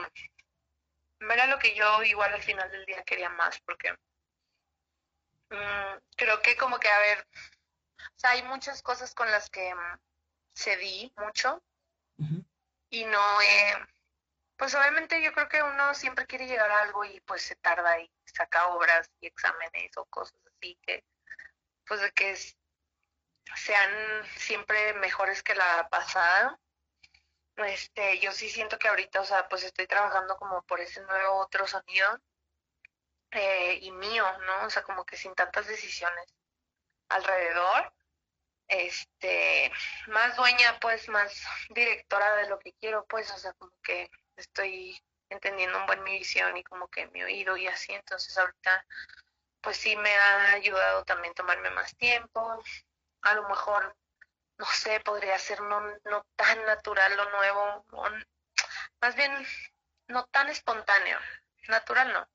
era 1.20 1.46
lo 1.46 1.58
que 1.58 1.74
yo 1.74 2.02
igual 2.02 2.32
al 2.32 2.42
final 2.42 2.70
del 2.70 2.86
día 2.86 3.02
quería 3.04 3.28
más, 3.30 3.60
porque 3.60 3.92
mm, 5.50 5.98
creo 6.16 6.40
que 6.42 6.56
como 6.56 6.78
que, 6.78 6.88
a 6.88 6.98
ver, 7.00 7.26
o 7.98 8.18
sea, 8.18 8.30
hay 8.30 8.42
muchas 8.44 8.82
cosas 8.82 9.14
con 9.14 9.30
las 9.30 9.50
que 9.50 9.74
mm, 9.74 9.98
cedí 10.54 11.12
mucho 11.16 11.62
y 12.90 13.04
no 13.04 13.40
he, 13.40 13.74
pues 14.56 14.74
obviamente 14.74 15.22
yo 15.22 15.32
creo 15.32 15.48
que 15.48 15.62
uno 15.62 15.94
siempre 15.94 16.26
quiere 16.26 16.48
llegar 16.48 16.70
a 16.70 16.82
algo 16.82 17.04
y 17.04 17.20
pues 17.20 17.42
se 17.42 17.54
tarda 17.56 18.00
y 18.00 18.10
saca 18.24 18.68
obras 18.68 19.08
y 19.20 19.26
exámenes 19.28 19.96
o 19.96 20.04
cosas 20.06 20.40
así 20.46 20.76
que, 20.82 21.04
pues 21.86 22.00
de 22.00 22.10
que 22.12 22.32
es, 22.32 22.56
sean 23.56 24.24
siempre 24.36 24.94
mejores 24.94 25.42
que 25.42 25.54
la 25.54 25.88
pasada. 25.90 26.58
Este, 27.66 28.18
yo 28.20 28.32
sí 28.32 28.48
siento 28.48 28.78
que 28.78 28.88
ahorita, 28.88 29.20
o 29.20 29.24
sea, 29.24 29.48
pues 29.48 29.64
estoy 29.64 29.86
trabajando 29.86 30.36
como 30.36 30.62
por 30.62 30.80
ese 30.80 31.00
nuevo 31.02 31.38
otro 31.40 31.66
sonido 31.66 32.20
eh, 33.32 33.78
y 33.82 33.90
mío, 33.92 34.24
¿no? 34.46 34.66
O 34.66 34.70
sea, 34.70 34.82
como 34.82 35.04
que 35.04 35.16
sin 35.16 35.34
tantas 35.34 35.66
decisiones 35.66 36.26
alrededor. 37.08 37.92
Este, 38.68 39.72
más 40.08 40.36
dueña, 40.36 40.78
pues, 40.80 41.08
más 41.08 41.42
directora 41.70 42.36
de 42.36 42.48
lo 42.48 42.58
que 42.58 42.74
quiero, 42.74 43.06
pues, 43.06 43.30
o 43.32 43.38
sea, 43.38 43.52
como 43.54 43.72
que 43.82 44.10
estoy 44.36 45.00
entendiendo 45.30 45.78
un 45.78 45.86
buen 45.86 46.02
mi 46.02 46.18
visión 46.18 46.56
y 46.56 46.64
como 46.64 46.88
que 46.88 47.06
mi 47.08 47.22
oído 47.22 47.56
y 47.56 47.66
así, 47.66 47.92
entonces 47.92 48.36
ahorita, 48.38 48.86
pues 49.60 49.76
sí 49.78 49.96
me 49.96 50.14
ha 50.14 50.52
ayudado 50.52 51.04
también 51.04 51.34
tomarme 51.34 51.70
más 51.70 51.96
tiempo, 51.96 52.62
a 53.22 53.34
lo 53.34 53.48
mejor, 53.48 53.96
no 54.58 54.66
sé, 54.66 55.00
podría 55.00 55.38
ser 55.38 55.60
no, 55.62 55.80
no 56.04 56.26
tan 56.36 56.64
natural 56.66 57.16
lo 57.16 57.30
nuevo, 57.30 57.84
más 59.00 59.14
bien 59.14 59.32
no 60.08 60.26
tan 60.26 60.48
espontáneo. 60.48 61.18
Natural 61.68 62.12
no, 62.12 62.28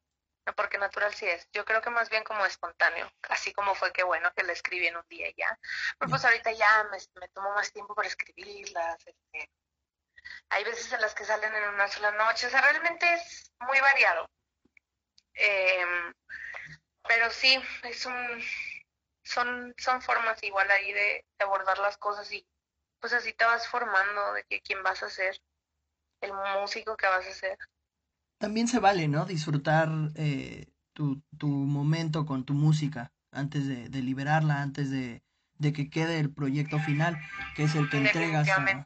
no, 0.45 0.53
porque 0.55 0.77
natural 0.77 1.13
sí 1.13 1.27
es. 1.27 1.47
Yo 1.51 1.65
creo 1.65 1.81
que 1.81 1.89
más 1.89 2.09
bien 2.09 2.23
como 2.23 2.45
espontáneo, 2.45 3.11
así 3.29 3.53
como 3.53 3.75
fue 3.75 3.91
que 3.91 4.03
bueno 4.03 4.31
que 4.35 4.43
la 4.43 4.53
escribí 4.53 4.87
en 4.87 4.97
un 4.97 5.05
día 5.09 5.27
ya. 5.35 5.57
Pero 5.97 6.09
pues 6.09 6.23
ahorita 6.23 6.51
ya 6.51 6.83
me, 6.91 6.97
me 7.19 7.27
tomo 7.29 7.53
más 7.53 7.71
tiempo 7.71 7.95
para 7.95 8.07
escribirlas. 8.07 8.97
Este, 9.05 9.49
hay 10.49 10.63
veces 10.63 10.91
en 10.93 11.01
las 11.01 11.15
que 11.15 11.25
salen 11.25 11.53
en 11.53 11.69
una 11.69 11.87
sola 11.87 12.11
noche, 12.11 12.47
o 12.47 12.49
sea, 12.49 12.61
realmente 12.61 13.11
es 13.13 13.51
muy 13.59 13.79
variado. 13.79 14.29
Em, 15.33 16.13
pero 17.07 17.29
sí, 17.31 17.61
es 17.83 18.05
un, 18.05 18.43
son, 19.23 19.73
son 19.77 20.01
formas 20.01 20.41
igual 20.43 20.69
ahí 20.71 20.91
de, 20.93 21.25
abordar 21.39 21.77
las 21.79 21.97
cosas 21.97 22.31
y 22.31 22.45
pues 22.99 23.11
así 23.13 23.33
te 23.33 23.43
vas 23.43 23.67
formando 23.67 24.33
de 24.33 24.43
que 24.45 24.61
quién 24.61 24.81
vas 24.81 25.03
a 25.03 25.09
ser, 25.09 25.37
el 26.21 26.31
músico 26.61 26.95
que 26.95 27.07
vas 27.07 27.27
a 27.27 27.33
ser. 27.33 27.57
También 28.37 28.67
se 28.67 28.79
vale, 28.79 29.09
¿no? 29.09 29.25
Disfrutar 29.25 29.89
eh, 30.15 30.67
tu, 30.93 31.21
tu 31.37 31.47
momento 31.47 32.25
con 32.25 32.45
tu 32.45 32.53
música 32.53 33.11
antes 33.31 33.67
de, 33.67 33.89
de 33.89 34.01
liberarla, 34.01 34.61
antes 34.61 34.89
de, 34.89 35.21
de, 35.55 35.73
que 35.73 35.89
quede 35.89 36.19
el 36.19 36.33
proyecto 36.33 36.79
final, 36.79 37.17
que 37.55 37.63
es 37.63 37.75
el 37.75 37.89
que 37.89 37.97
entregas 37.97 38.47
a, 38.49 38.85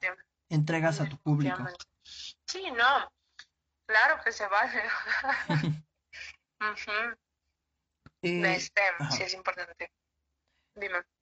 entregas 0.49 0.99
a 0.99 1.09
tu 1.09 1.17
público. 1.17 1.63
Sí, 2.03 2.63
no, 2.71 3.11
claro 3.85 4.23
que 4.23 4.31
se 4.31 4.47
vale. 4.47 4.83
Eh, 8.23 8.55
este, 8.55 8.81
sí 9.11 9.23
es 9.23 9.33
importante. 9.35 9.91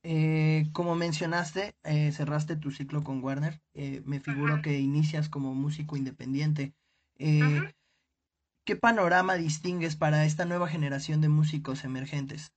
Eh, 0.03 0.69
como 0.73 0.95
mencionaste, 0.95 1.75
eh, 1.83 2.11
cerraste 2.11 2.55
tu 2.55 2.71
ciclo 2.71 3.03
con 3.03 3.23
Warner. 3.23 3.59
Eh, 3.73 4.01
me 4.05 4.19
figuro 4.19 4.61
que 4.61 4.77
inicias 4.77 5.29
como 5.29 5.53
músico 5.53 5.97
independiente. 5.97 6.73
¿Qué 7.17 8.75
panorama 8.75 9.35
distingues 9.35 9.95
para 9.95 10.25
esta 10.25 10.45
nueva 10.45 10.67
generación 10.67 11.21
de 11.21 11.29
músicos 11.29 11.83
emergentes? 11.83 12.51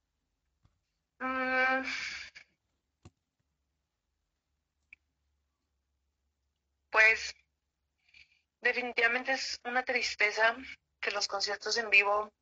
Mm. 1.20 1.84
Pues 6.90 7.34
definitivamente 8.62 9.32
es 9.32 9.61
una 9.64 9.82
tristeza 9.82 10.56
que 11.00 11.11
los 11.11 11.28
conciertos 11.28 11.76
en 11.76 11.90
vivo 11.90 12.32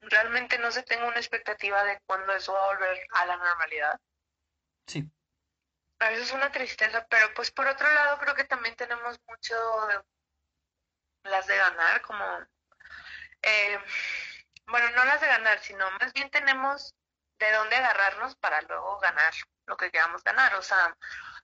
realmente 0.00 0.58
no 0.58 0.70
se 0.70 0.82
tenga 0.82 1.06
una 1.06 1.18
expectativa 1.18 1.82
de 1.84 2.00
cuándo 2.06 2.32
eso 2.32 2.52
va 2.52 2.64
a 2.64 2.74
volver 2.74 3.06
a 3.10 3.26
la 3.26 3.36
normalidad. 3.36 4.00
Sí. 4.86 5.10
A 5.98 6.10
veces 6.10 6.28
es 6.28 6.32
una 6.32 6.52
tristeza, 6.52 7.06
pero 7.08 7.32
pues 7.34 7.50
por 7.50 7.66
otro 7.66 7.92
lado 7.92 8.18
creo 8.18 8.34
que 8.34 8.44
también 8.44 8.76
tenemos 8.76 9.18
mucho 9.26 9.54
las 11.24 11.46
de 11.46 11.56
ganar, 11.56 12.00
como, 12.02 12.24
eh, 13.42 13.78
bueno, 14.66 14.90
no 14.90 15.04
las 15.04 15.20
de 15.20 15.26
ganar, 15.26 15.58
sino 15.60 15.90
más 15.92 16.12
bien 16.12 16.30
tenemos 16.30 16.94
de 17.38 17.52
dónde 17.52 17.76
agarrarnos 17.76 18.36
para 18.36 18.62
luego 18.62 18.98
ganar 19.00 19.32
lo 19.66 19.76
que 19.76 19.90
queramos 19.90 20.22
ganar. 20.22 20.54
O 20.54 20.62
sea, 20.62 20.96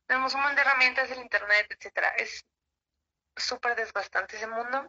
tenemos 0.07 0.35
un 0.35 0.41
montón 0.41 0.57
de 0.57 0.63
herramientas, 0.63 1.11
el 1.11 1.19
internet, 1.19 1.67
etcétera. 1.71 2.09
Es 2.17 2.45
súper 3.37 3.75
desgastante 3.75 4.37
ese 4.37 4.47
mundo 4.47 4.89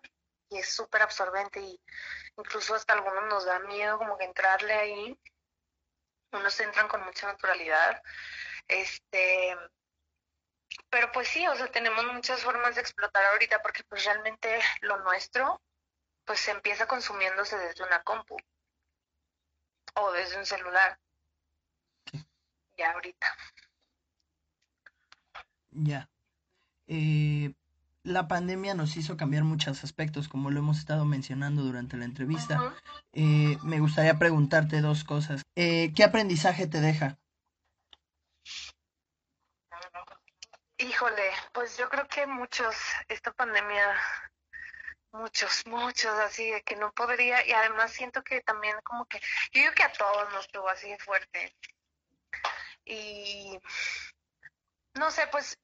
es 0.57 0.73
súper 0.73 1.01
absorbente 1.01 1.59
y 1.61 1.79
incluso 2.37 2.75
hasta 2.75 2.93
algunos 2.93 3.25
nos 3.25 3.45
da 3.45 3.59
miedo 3.59 3.97
como 3.97 4.17
que 4.17 4.25
entrarle 4.25 4.73
ahí. 4.73 5.19
Unos 6.31 6.59
entran 6.59 6.87
con 6.87 7.03
mucha 7.03 7.27
naturalidad. 7.27 8.01
Este, 8.67 9.55
pero 10.89 11.11
pues 11.11 11.27
sí, 11.27 11.47
o 11.47 11.55
sea, 11.55 11.71
tenemos 11.71 12.05
muchas 12.13 12.41
formas 12.41 12.75
de 12.75 12.81
explotar 12.81 13.25
ahorita 13.25 13.61
porque 13.61 13.83
pues 13.83 14.05
realmente 14.05 14.59
lo 14.81 14.97
nuestro 14.99 15.61
pues 16.25 16.39
se 16.39 16.51
empieza 16.51 16.87
consumiéndose 16.87 17.57
desde 17.57 17.83
una 17.83 18.01
compu 18.03 18.37
o 19.95 20.11
desde 20.11 20.37
un 20.37 20.45
celular. 20.45 20.99
Ya 22.77 22.91
ahorita. 22.91 23.37
Ya. 25.69 26.09
Eh, 26.87 27.53
la 28.05 28.27
pandemia 28.27 28.75
nos 28.75 28.95
hizo 28.97 29.17
cambiar 29.17 29.43
muchos 29.43 29.83
aspectos, 29.83 30.27
como 30.27 30.51
lo 30.51 30.59
hemos 30.59 30.77
estado 30.77 31.05
mencionando 31.05 31.63
durante 31.63 31.97
la 31.97 32.05
entrevista. 32.05 32.73
Eh, 33.13 33.57
me 33.63 33.79
gustaría 33.79 34.17
preguntarte 34.17 34.81
dos 34.81 35.03
cosas. 35.03 35.41
Eh, 35.55 35.91
¿Qué 35.95 36.03
aprendizaje 36.03 36.67
te 36.67 36.81
deja? 36.81 37.17
Híjole, 40.77 41.31
pues 41.51 41.77
yo 41.77 41.89
creo 41.89 42.07
que 42.07 42.27
muchos, 42.27 42.75
esta 43.07 43.31
pandemia, 43.31 43.95
muchos, 45.11 45.65
muchos, 45.65 46.13
así 46.19 46.51
de 46.51 46.61
que 46.61 46.75
no 46.75 46.91
podría, 46.91 47.45
y 47.47 47.53
además 47.53 47.91
siento 47.91 48.23
que 48.23 48.41
también 48.41 48.75
como 48.83 49.05
que, 49.05 49.19
yo 49.51 49.61
digo 49.61 49.73
que 49.73 49.83
a 49.83 49.91
todos 49.91 50.31
nos 50.33 50.47
tuvo 50.49 50.69
así 50.69 50.89
de 50.89 50.99
fuerte. 50.99 51.55
Y 52.85 53.57
no 54.93 55.09
sé, 55.09 55.27
pues 55.31 55.57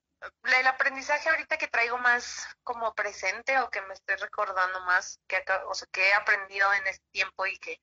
el 0.44 0.68
aprendizaje 0.68 1.30
ahorita 1.30 1.58
que 1.58 1.68
traigo 1.68 1.98
más 1.98 2.48
como 2.64 2.94
presente 2.94 3.58
o 3.60 3.70
que 3.70 3.82
me 3.82 3.94
estoy 3.94 4.16
recordando 4.16 4.82
más, 4.82 5.20
que, 5.28 5.44
o 5.68 5.74
sea, 5.74 5.88
que 5.92 6.10
he 6.10 6.14
aprendido 6.14 6.72
en 6.74 6.88
este 6.88 7.06
tiempo 7.12 7.46
y 7.46 7.58
que 7.58 7.82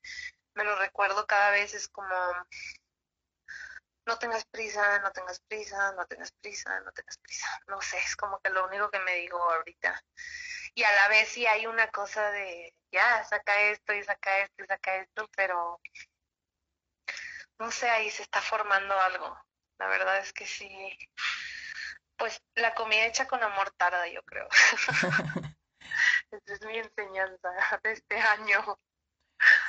me 0.54 0.64
lo 0.64 0.76
recuerdo 0.76 1.26
cada 1.26 1.50
vez 1.50 1.74
es 1.74 1.88
como 1.88 2.14
no 4.08 4.18
tengas 4.18 4.44
prisa, 4.46 4.98
no 5.00 5.12
tengas 5.12 5.40
prisa, 5.40 5.92
no 5.92 6.06
tengas 6.06 6.32
prisa, 6.32 6.80
no 6.80 6.92
tengas 6.92 7.18
prisa. 7.18 7.46
No 7.66 7.80
sé, 7.82 7.98
es 7.98 8.16
como 8.16 8.40
que 8.40 8.50
lo 8.50 8.66
único 8.66 8.90
que 8.90 9.00
me 9.00 9.14
digo 9.16 9.38
ahorita. 9.38 10.02
Y 10.74 10.82
a 10.82 10.92
la 10.92 11.08
vez 11.08 11.28
sí 11.28 11.46
hay 11.46 11.66
una 11.66 11.88
cosa 11.90 12.30
de, 12.30 12.74
ya, 12.90 13.22
saca 13.24 13.60
esto 13.70 13.92
y 13.92 14.02
saca 14.02 14.38
esto 14.40 14.64
y 14.64 14.66
saca 14.66 14.96
esto, 14.96 15.28
pero 15.36 15.80
no 17.58 17.70
sé, 17.70 17.90
ahí 17.90 18.10
se 18.10 18.22
está 18.22 18.40
formando 18.40 18.98
algo. 18.98 19.36
La 19.78 19.88
verdad 19.88 20.18
es 20.18 20.32
que 20.32 20.46
sí. 20.46 20.68
Pues 22.18 22.42
la 22.56 22.74
comida 22.74 23.06
hecha 23.06 23.26
con 23.26 23.42
amor 23.42 23.70
tarda, 23.76 24.06
yo 24.12 24.22
creo. 24.24 24.48
Esa 26.30 26.52
es 26.52 26.66
mi 26.66 26.78
enseñanza 26.78 27.48
de 27.82 27.92
este 27.92 28.20
año. 28.20 28.78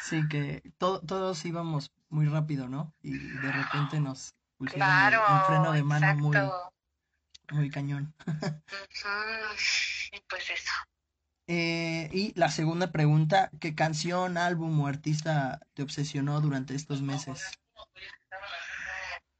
Sí, 0.02 0.28
que 0.28 0.64
todos 0.78 1.46
íbamos 1.46 1.92
muy 2.10 2.26
rápido, 2.28 2.68
¿no? 2.68 2.94
Y 3.02 3.18
de 3.18 3.52
repente 3.52 4.00
nos 4.00 4.34
pusieron 4.58 5.14
el, 5.14 5.20
freno 5.46 5.72
de 5.72 5.84
mano 5.84 6.16
muy, 6.16 6.38
muy 7.52 7.70
cañón. 7.70 8.14
Y 10.12 10.20
pues 10.22 10.50
eso. 10.50 10.74
Eh, 11.46 12.10
y 12.12 12.34
la 12.34 12.50
segunda 12.50 12.92
pregunta, 12.92 13.52
¿qué 13.62 13.76
canción, 13.76 14.40
álbum 14.40 14.82
o 14.82 14.88
artista 14.88 15.60
te 15.76 15.84
obsesionó 15.84 16.42
durante 16.42 16.74
estos 16.74 17.04
meses? 17.04 17.52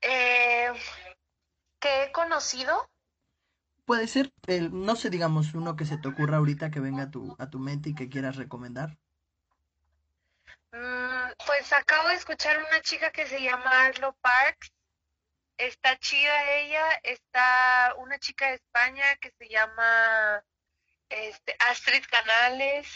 Eh, 0.02 0.72
¿Que 1.80 2.04
he 2.04 2.12
conocido? 2.12 2.88
Puede 3.90 4.06
ser, 4.06 4.32
el, 4.46 4.70
no 4.72 4.96
sé, 4.96 5.10
digamos, 5.10 5.56
uno 5.56 5.76
que 5.76 5.84
se 5.84 5.98
te 5.98 6.08
ocurra 6.08 6.38
ahorita 6.38 6.70
que 6.70 6.80
venga 6.80 7.06
a 7.06 7.10
tu, 7.10 7.36
a 7.40 7.50
tu 7.50 7.58
mente 7.58 7.90
y 7.90 7.96
que 7.96 8.08
quieras 8.08 8.36
recomendar. 8.36 9.00
Mm, 10.72 11.32
pues 11.44 11.74
acabo 11.74 12.08
de 12.10 12.14
escuchar 12.14 12.60
una 12.60 12.84
chica 12.84 13.12
que 13.12 13.26
se 13.26 13.42
llama 13.42 13.86
Arlo 13.86 14.16
Parks. 14.22 14.72
Está 15.58 15.98
chida 15.98 16.52
ella. 16.60 17.00
Está 17.02 17.96
una 17.98 18.20
chica 18.20 18.50
de 18.50 18.58
España 18.58 19.16
que 19.16 19.32
se 19.40 19.50
llama 19.50 20.44
este, 21.10 21.56
Astrid 21.58 22.04
Canales. 22.12 22.88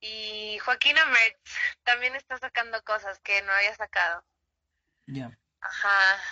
Y 0.00 0.58
Joaquina 0.60 1.04
Mertz 1.04 1.52
también 1.82 2.16
está 2.16 2.38
sacando 2.38 2.82
cosas 2.84 3.20
que 3.20 3.42
no 3.42 3.52
había 3.52 3.74
sacado. 3.74 4.24
Ya. 5.04 5.30
Ajá. 5.60 6.22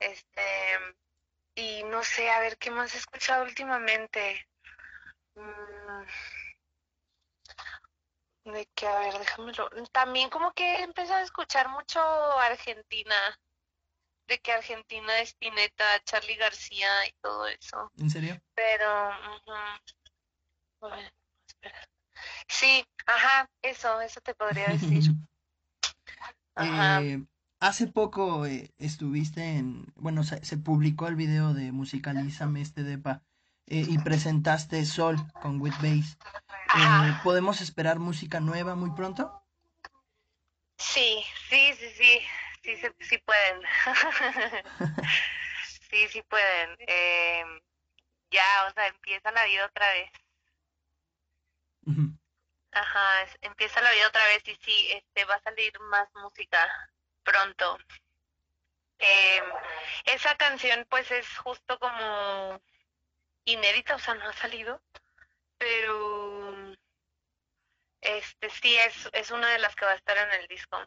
Este. 0.00 0.42
Y 1.58 1.82
no 1.82 2.04
sé, 2.04 2.30
a 2.30 2.38
ver 2.38 2.56
qué 2.56 2.70
más 2.70 2.94
he 2.94 2.98
escuchado 2.98 3.42
últimamente. 3.42 4.46
Mm, 5.34 6.04
de 8.52 8.66
que, 8.76 8.86
a 8.86 9.00
ver, 9.00 9.18
déjamelo. 9.18 9.68
También 9.90 10.30
como 10.30 10.52
que 10.52 10.82
empecé 10.82 11.14
a 11.14 11.22
escuchar 11.22 11.68
mucho 11.68 12.00
Argentina, 12.38 13.16
de 14.28 14.38
que 14.38 14.52
Argentina, 14.52 15.18
Spinetta, 15.22 16.00
Charlie 16.04 16.36
García 16.36 17.06
y 17.08 17.12
todo 17.20 17.48
eso. 17.48 17.90
¿En 17.98 18.08
serio? 18.08 18.40
Pero, 18.54 19.10
Sí, 22.46 22.84
ajá, 23.06 23.50
eso, 23.62 24.00
eso 24.00 24.20
te 24.20 24.34
podría 24.34 24.68
decir. 24.68 25.02
Eh, 26.60 27.24
hace 27.60 27.86
poco 27.86 28.46
eh, 28.46 28.70
estuviste 28.78 29.42
en, 29.42 29.86
bueno, 29.96 30.22
se, 30.22 30.44
se, 30.44 30.56
publicó 30.56 31.08
el 31.08 31.16
video 31.16 31.54
de 31.54 31.72
Musicalízame 31.72 32.60
este 32.60 32.82
depa 32.82 33.22
eh, 33.66 33.84
y 33.88 33.98
presentaste 33.98 34.84
Sol 34.86 35.16
con 35.42 35.60
With 35.60 35.74
Bass. 35.82 36.16
Eh, 36.76 37.12
¿Podemos 37.22 37.60
esperar 37.60 37.98
música 37.98 38.40
nueva 38.40 38.74
muy 38.74 38.90
pronto? 38.94 39.42
Sí, 40.78 41.24
sí, 41.48 41.74
sí, 41.74 41.90
sí, 41.90 42.20
sí, 42.62 42.76
sí, 42.76 42.88
sí 43.00 43.18
pueden. 43.18 43.62
sí, 45.90 46.08
sí 46.08 46.22
pueden. 46.22 46.76
Eh, 46.86 47.44
ya, 48.30 48.44
o 48.68 48.72
sea, 48.72 48.86
empieza 48.86 49.32
la 49.32 49.44
vida 49.44 49.66
otra 49.66 49.86
vez. 49.92 50.10
Ajá, 52.70 53.26
empieza 53.40 53.80
la 53.80 53.90
vida 53.92 54.08
otra 54.08 54.24
vez 54.26 54.46
y 54.46 54.54
sí, 54.64 54.88
este, 54.92 55.24
va 55.24 55.34
a 55.34 55.42
salir 55.42 55.72
más 55.80 56.08
música 56.14 56.58
pronto. 57.28 57.78
Eh, 58.98 59.40
esa 60.06 60.34
canción 60.36 60.86
pues 60.88 61.10
es 61.10 61.26
justo 61.38 61.78
como 61.78 62.60
inédita, 63.44 63.94
o 63.94 63.98
sea, 63.98 64.14
no 64.14 64.28
ha 64.28 64.32
salido, 64.32 64.80
pero 65.58 66.74
este 68.00 68.50
sí 68.50 68.74
es, 68.76 69.08
es 69.12 69.30
una 69.30 69.48
de 69.50 69.58
las 69.58 69.74
que 69.76 69.84
va 69.84 69.92
a 69.92 69.96
estar 69.96 70.16
en 70.16 70.40
el 70.40 70.48
disco. 70.48 70.78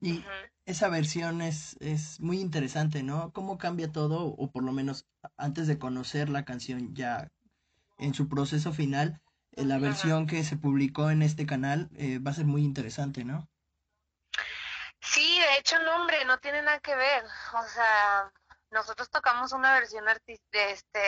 Y 0.00 0.24
esa 0.66 0.88
versión 0.88 1.42
es, 1.42 1.76
es 1.78 2.18
muy 2.20 2.40
interesante, 2.40 3.04
¿no? 3.04 3.32
¿Cómo 3.32 3.56
cambia 3.56 3.92
todo? 3.92 4.24
O 4.24 4.50
por 4.50 4.64
lo 4.64 4.72
menos 4.72 5.06
antes 5.36 5.68
de 5.68 5.78
conocer 5.78 6.28
la 6.28 6.44
canción 6.44 6.94
ya 6.94 7.30
en 7.98 8.12
su 8.12 8.28
proceso 8.28 8.72
final, 8.72 9.20
eh, 9.52 9.64
la 9.64 9.78
versión 9.78 10.26
que 10.26 10.42
se 10.42 10.56
publicó 10.56 11.10
en 11.10 11.22
este 11.22 11.46
canal 11.46 11.88
eh, 11.94 12.18
va 12.18 12.32
a 12.32 12.34
ser 12.34 12.46
muy 12.46 12.64
interesante, 12.64 13.24
¿no? 13.24 13.48
Sí, 15.02 15.40
de 15.40 15.58
hecho, 15.58 15.78
no, 15.80 15.96
hombre, 15.96 16.24
no 16.24 16.38
tiene 16.38 16.62
nada 16.62 16.78
que 16.78 16.94
ver. 16.94 17.24
O 17.24 17.68
sea, 17.68 18.32
nosotros 18.70 19.10
tocamos 19.10 19.52
una 19.52 19.74
versión 19.74 20.08
artística, 20.08 20.70
este, 20.70 21.00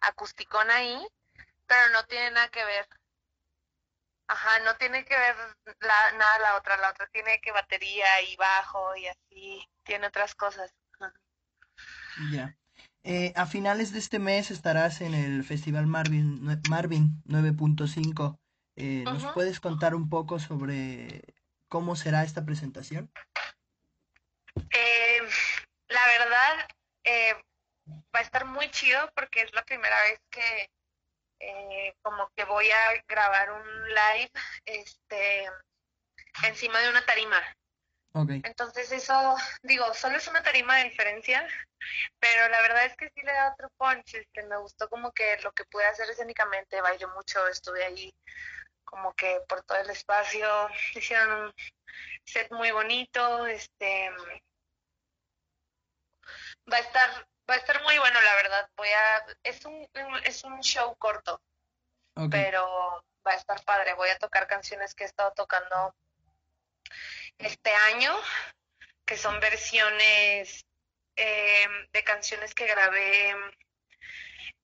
acusticón 0.00 0.70
ahí, 0.70 0.96
pero 1.66 1.92
no 1.92 2.04
tiene 2.04 2.30
nada 2.30 2.48
que 2.48 2.64
ver. 2.64 2.88
Ajá, 4.28 4.60
no 4.60 4.76
tiene 4.76 5.04
que 5.04 5.16
ver 5.16 5.36
la, 5.80 6.12
nada 6.18 6.38
la 6.38 6.56
otra, 6.56 6.76
la 6.76 6.90
otra 6.90 7.06
tiene 7.08 7.40
que 7.40 7.50
batería 7.50 8.06
y 8.30 8.36
bajo 8.36 8.94
y 8.96 9.08
así, 9.08 9.68
tiene 9.82 10.06
otras 10.06 10.34
cosas. 10.34 10.72
Ya. 12.30 12.56
Eh, 13.02 13.32
a 13.36 13.46
finales 13.46 13.92
de 13.92 13.98
este 13.98 14.18
mes 14.18 14.50
estarás 14.50 15.00
en 15.00 15.14
el 15.14 15.42
Festival 15.44 15.86
Marvin, 15.86 16.60
Marvin 16.68 17.22
9.5. 17.26 18.38
Eh, 18.76 19.02
¿Nos 19.04 19.26
puedes 19.32 19.60
contar 19.60 19.94
un 19.94 20.08
poco 20.08 20.38
sobre 20.38 21.22
cómo 21.68 21.96
será 21.96 22.24
esta 22.24 22.44
presentación? 22.44 23.10
Eh, 24.70 25.20
la 25.88 26.06
verdad, 26.06 26.68
eh, 27.04 27.34
va 28.14 28.20
a 28.20 28.22
estar 28.22 28.44
muy 28.44 28.70
chido 28.70 29.10
porque 29.14 29.42
es 29.42 29.54
la 29.54 29.62
primera 29.62 30.00
vez 30.02 30.20
que 30.30 30.70
eh, 31.40 31.94
como 32.02 32.28
que 32.36 32.44
voy 32.44 32.70
a 32.70 33.02
grabar 33.06 33.52
un 33.52 33.88
live 33.88 34.30
este 34.64 35.48
encima 36.44 36.80
de 36.80 36.90
una 36.90 37.04
tarima. 37.04 37.40
Entonces 38.14 38.90
eso, 38.90 39.36
digo, 39.62 39.94
solo 39.94 40.16
es 40.16 40.26
una 40.26 40.42
tarima 40.42 40.76
de 40.76 40.84
diferencia, 40.84 41.46
pero 42.18 42.48
la 42.48 42.60
verdad 42.62 42.86
es 42.86 42.96
que 42.96 43.10
sí 43.14 43.22
le 43.22 43.32
da 43.32 43.52
otro 43.52 43.68
punch, 43.76 44.14
este, 44.14 44.42
me 44.44 44.56
gustó 44.56 44.88
como 44.88 45.12
que 45.12 45.38
lo 45.42 45.52
que 45.52 45.64
pude 45.66 45.86
hacer 45.86 46.10
escénicamente, 46.10 46.80
bailé 46.80 47.06
mucho, 47.08 47.46
estuve 47.46 47.84
ahí 47.84 48.12
como 48.90 49.14
que 49.14 49.40
por 49.48 49.62
todo 49.62 49.78
el 49.78 49.90
espacio, 49.90 50.48
hicieron 50.94 51.46
un 51.46 51.54
set 52.24 52.50
muy 52.52 52.70
bonito, 52.70 53.46
este 53.46 54.10
va 56.70 56.76
a 56.76 56.80
estar 56.80 57.10
va 57.48 57.54
a 57.54 57.56
estar 57.56 57.82
muy 57.82 57.98
bueno 57.98 58.20
la 58.20 58.34
verdad 58.34 58.70
voy 58.76 58.88
a 58.88 59.26
es 59.42 59.64
un 59.64 59.88
es 60.24 60.44
un 60.44 60.60
show 60.60 60.94
corto 60.98 61.40
pero 62.30 63.04
va 63.26 63.32
a 63.32 63.36
estar 63.36 63.62
padre. 63.64 63.94
Voy 63.94 64.08
a 64.08 64.18
tocar 64.18 64.46
canciones 64.46 64.94
que 64.94 65.04
he 65.04 65.06
estado 65.06 65.32
tocando 65.32 65.94
este 67.38 67.72
año, 67.92 68.12
que 69.04 69.16
son 69.16 69.38
versiones 69.38 70.66
em, 71.14 71.86
de 71.92 72.04
canciones 72.04 72.54
que 72.54 72.66
grabé 72.66 73.34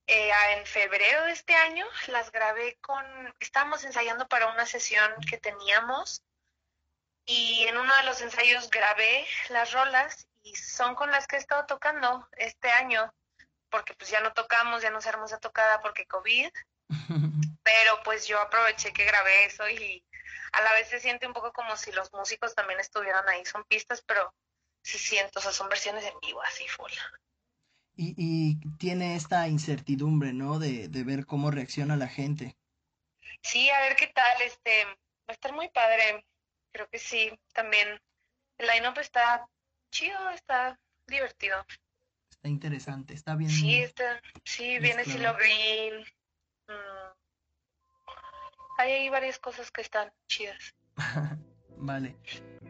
eh, 0.06 0.30
en 0.56 0.66
febrero 0.66 1.24
de 1.24 1.32
este 1.32 1.54
año. 1.54 1.86
Las 2.08 2.30
grabé 2.30 2.76
con, 2.80 3.04
estábamos 3.40 3.84
ensayando 3.84 4.28
para 4.28 4.48
una 4.48 4.66
sesión 4.66 5.10
que 5.28 5.38
teníamos 5.38 6.22
y 7.26 7.64
en 7.68 7.78
uno 7.78 7.94
de 7.96 8.02
los 8.04 8.20
ensayos 8.20 8.68
grabé 8.70 9.26
las 9.48 9.72
rolas 9.72 10.28
y 10.42 10.54
son 10.56 10.94
con 10.94 11.10
las 11.10 11.26
que 11.26 11.36
he 11.36 11.38
estado 11.38 11.64
tocando 11.64 12.28
este 12.32 12.70
año, 12.70 13.12
porque 13.70 13.94
pues 13.94 14.10
ya 14.10 14.20
no 14.20 14.32
tocamos, 14.34 14.82
ya 14.82 14.90
no 14.90 15.00
se 15.00 15.08
armó 15.08 15.24
esa 15.24 15.38
tocada 15.38 15.80
porque 15.80 16.06
COVID, 16.06 16.50
pero 17.62 18.02
pues 18.04 18.26
yo 18.26 18.38
aproveché 18.38 18.92
que 18.92 19.04
grabé 19.04 19.46
eso 19.46 19.66
y 19.68 20.04
a 20.52 20.60
la 20.60 20.72
vez 20.74 20.88
se 20.88 21.00
siente 21.00 21.26
un 21.26 21.32
poco 21.32 21.52
como 21.52 21.76
si 21.76 21.92
los 21.92 22.12
músicos 22.12 22.54
también 22.54 22.78
estuvieran 22.78 23.26
ahí, 23.28 23.44
son 23.46 23.64
pistas, 23.64 24.02
pero 24.02 24.34
se 24.82 24.98
siento, 24.98 25.38
o 25.38 25.42
sea, 25.42 25.50
son 25.50 25.70
versiones 25.70 26.04
en 26.04 26.18
vivo, 26.20 26.42
así 26.42 26.68
full. 26.68 26.92
Y, 27.96 28.14
y 28.16 28.76
tiene 28.78 29.14
esta 29.14 29.46
incertidumbre, 29.46 30.32
¿no? 30.32 30.58
De, 30.58 30.88
de 30.88 31.04
ver 31.04 31.26
cómo 31.26 31.50
reacciona 31.50 31.96
la 31.96 32.08
gente. 32.08 32.56
Sí, 33.42 33.68
a 33.70 33.80
ver 33.80 33.96
qué 33.96 34.08
tal, 34.08 34.42
este, 34.42 34.84
va 34.84 34.94
a 35.28 35.32
estar 35.32 35.52
muy 35.52 35.68
padre, 35.68 36.24
creo 36.72 36.88
que 36.88 36.98
sí, 36.98 37.30
también 37.52 38.00
el 38.58 38.66
line-up 38.66 38.98
está 38.98 39.46
chido, 39.90 40.30
está 40.30 40.78
divertido. 41.06 41.64
Está 42.30 42.48
interesante, 42.48 43.14
está 43.14 43.36
bien. 43.36 43.50
Sí, 43.50 43.82
está, 43.82 44.20
sí, 44.44 44.78
viene 44.78 45.04
Silo 45.04 45.34
Green. 45.34 46.00
Mm, 46.68 47.12
hay 48.78 49.08
varias 49.08 49.38
cosas 49.38 49.70
que 49.70 49.82
están 49.82 50.12
chidas. 50.26 50.74
vale. 51.76 52.16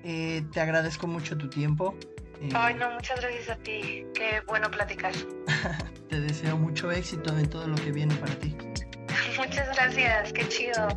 Eh, 0.02 0.42
te 0.52 0.60
agradezco 0.60 1.06
mucho 1.06 1.38
tu 1.38 1.48
tiempo. 1.48 1.96
Eh, 2.40 2.49
Ay, 2.55 2.75
no, 2.75 2.90
muchas 2.90 3.20
gracias 3.20 3.49
a 3.51 3.57
ti. 3.57 4.05
Qué 4.14 4.42
bueno 4.47 4.70
platicar. 4.70 5.12
te 6.09 6.20
deseo 6.20 6.57
mucho 6.57 6.90
éxito 6.90 7.37
en 7.37 7.49
todo 7.49 7.66
lo 7.66 7.77
que 7.77 7.92
viene 7.92 8.14
para 8.16 8.35
ti. 8.37 8.57
muchas 9.38 9.68
gracias, 9.75 10.33
qué 10.33 10.49
chido. 10.49 10.88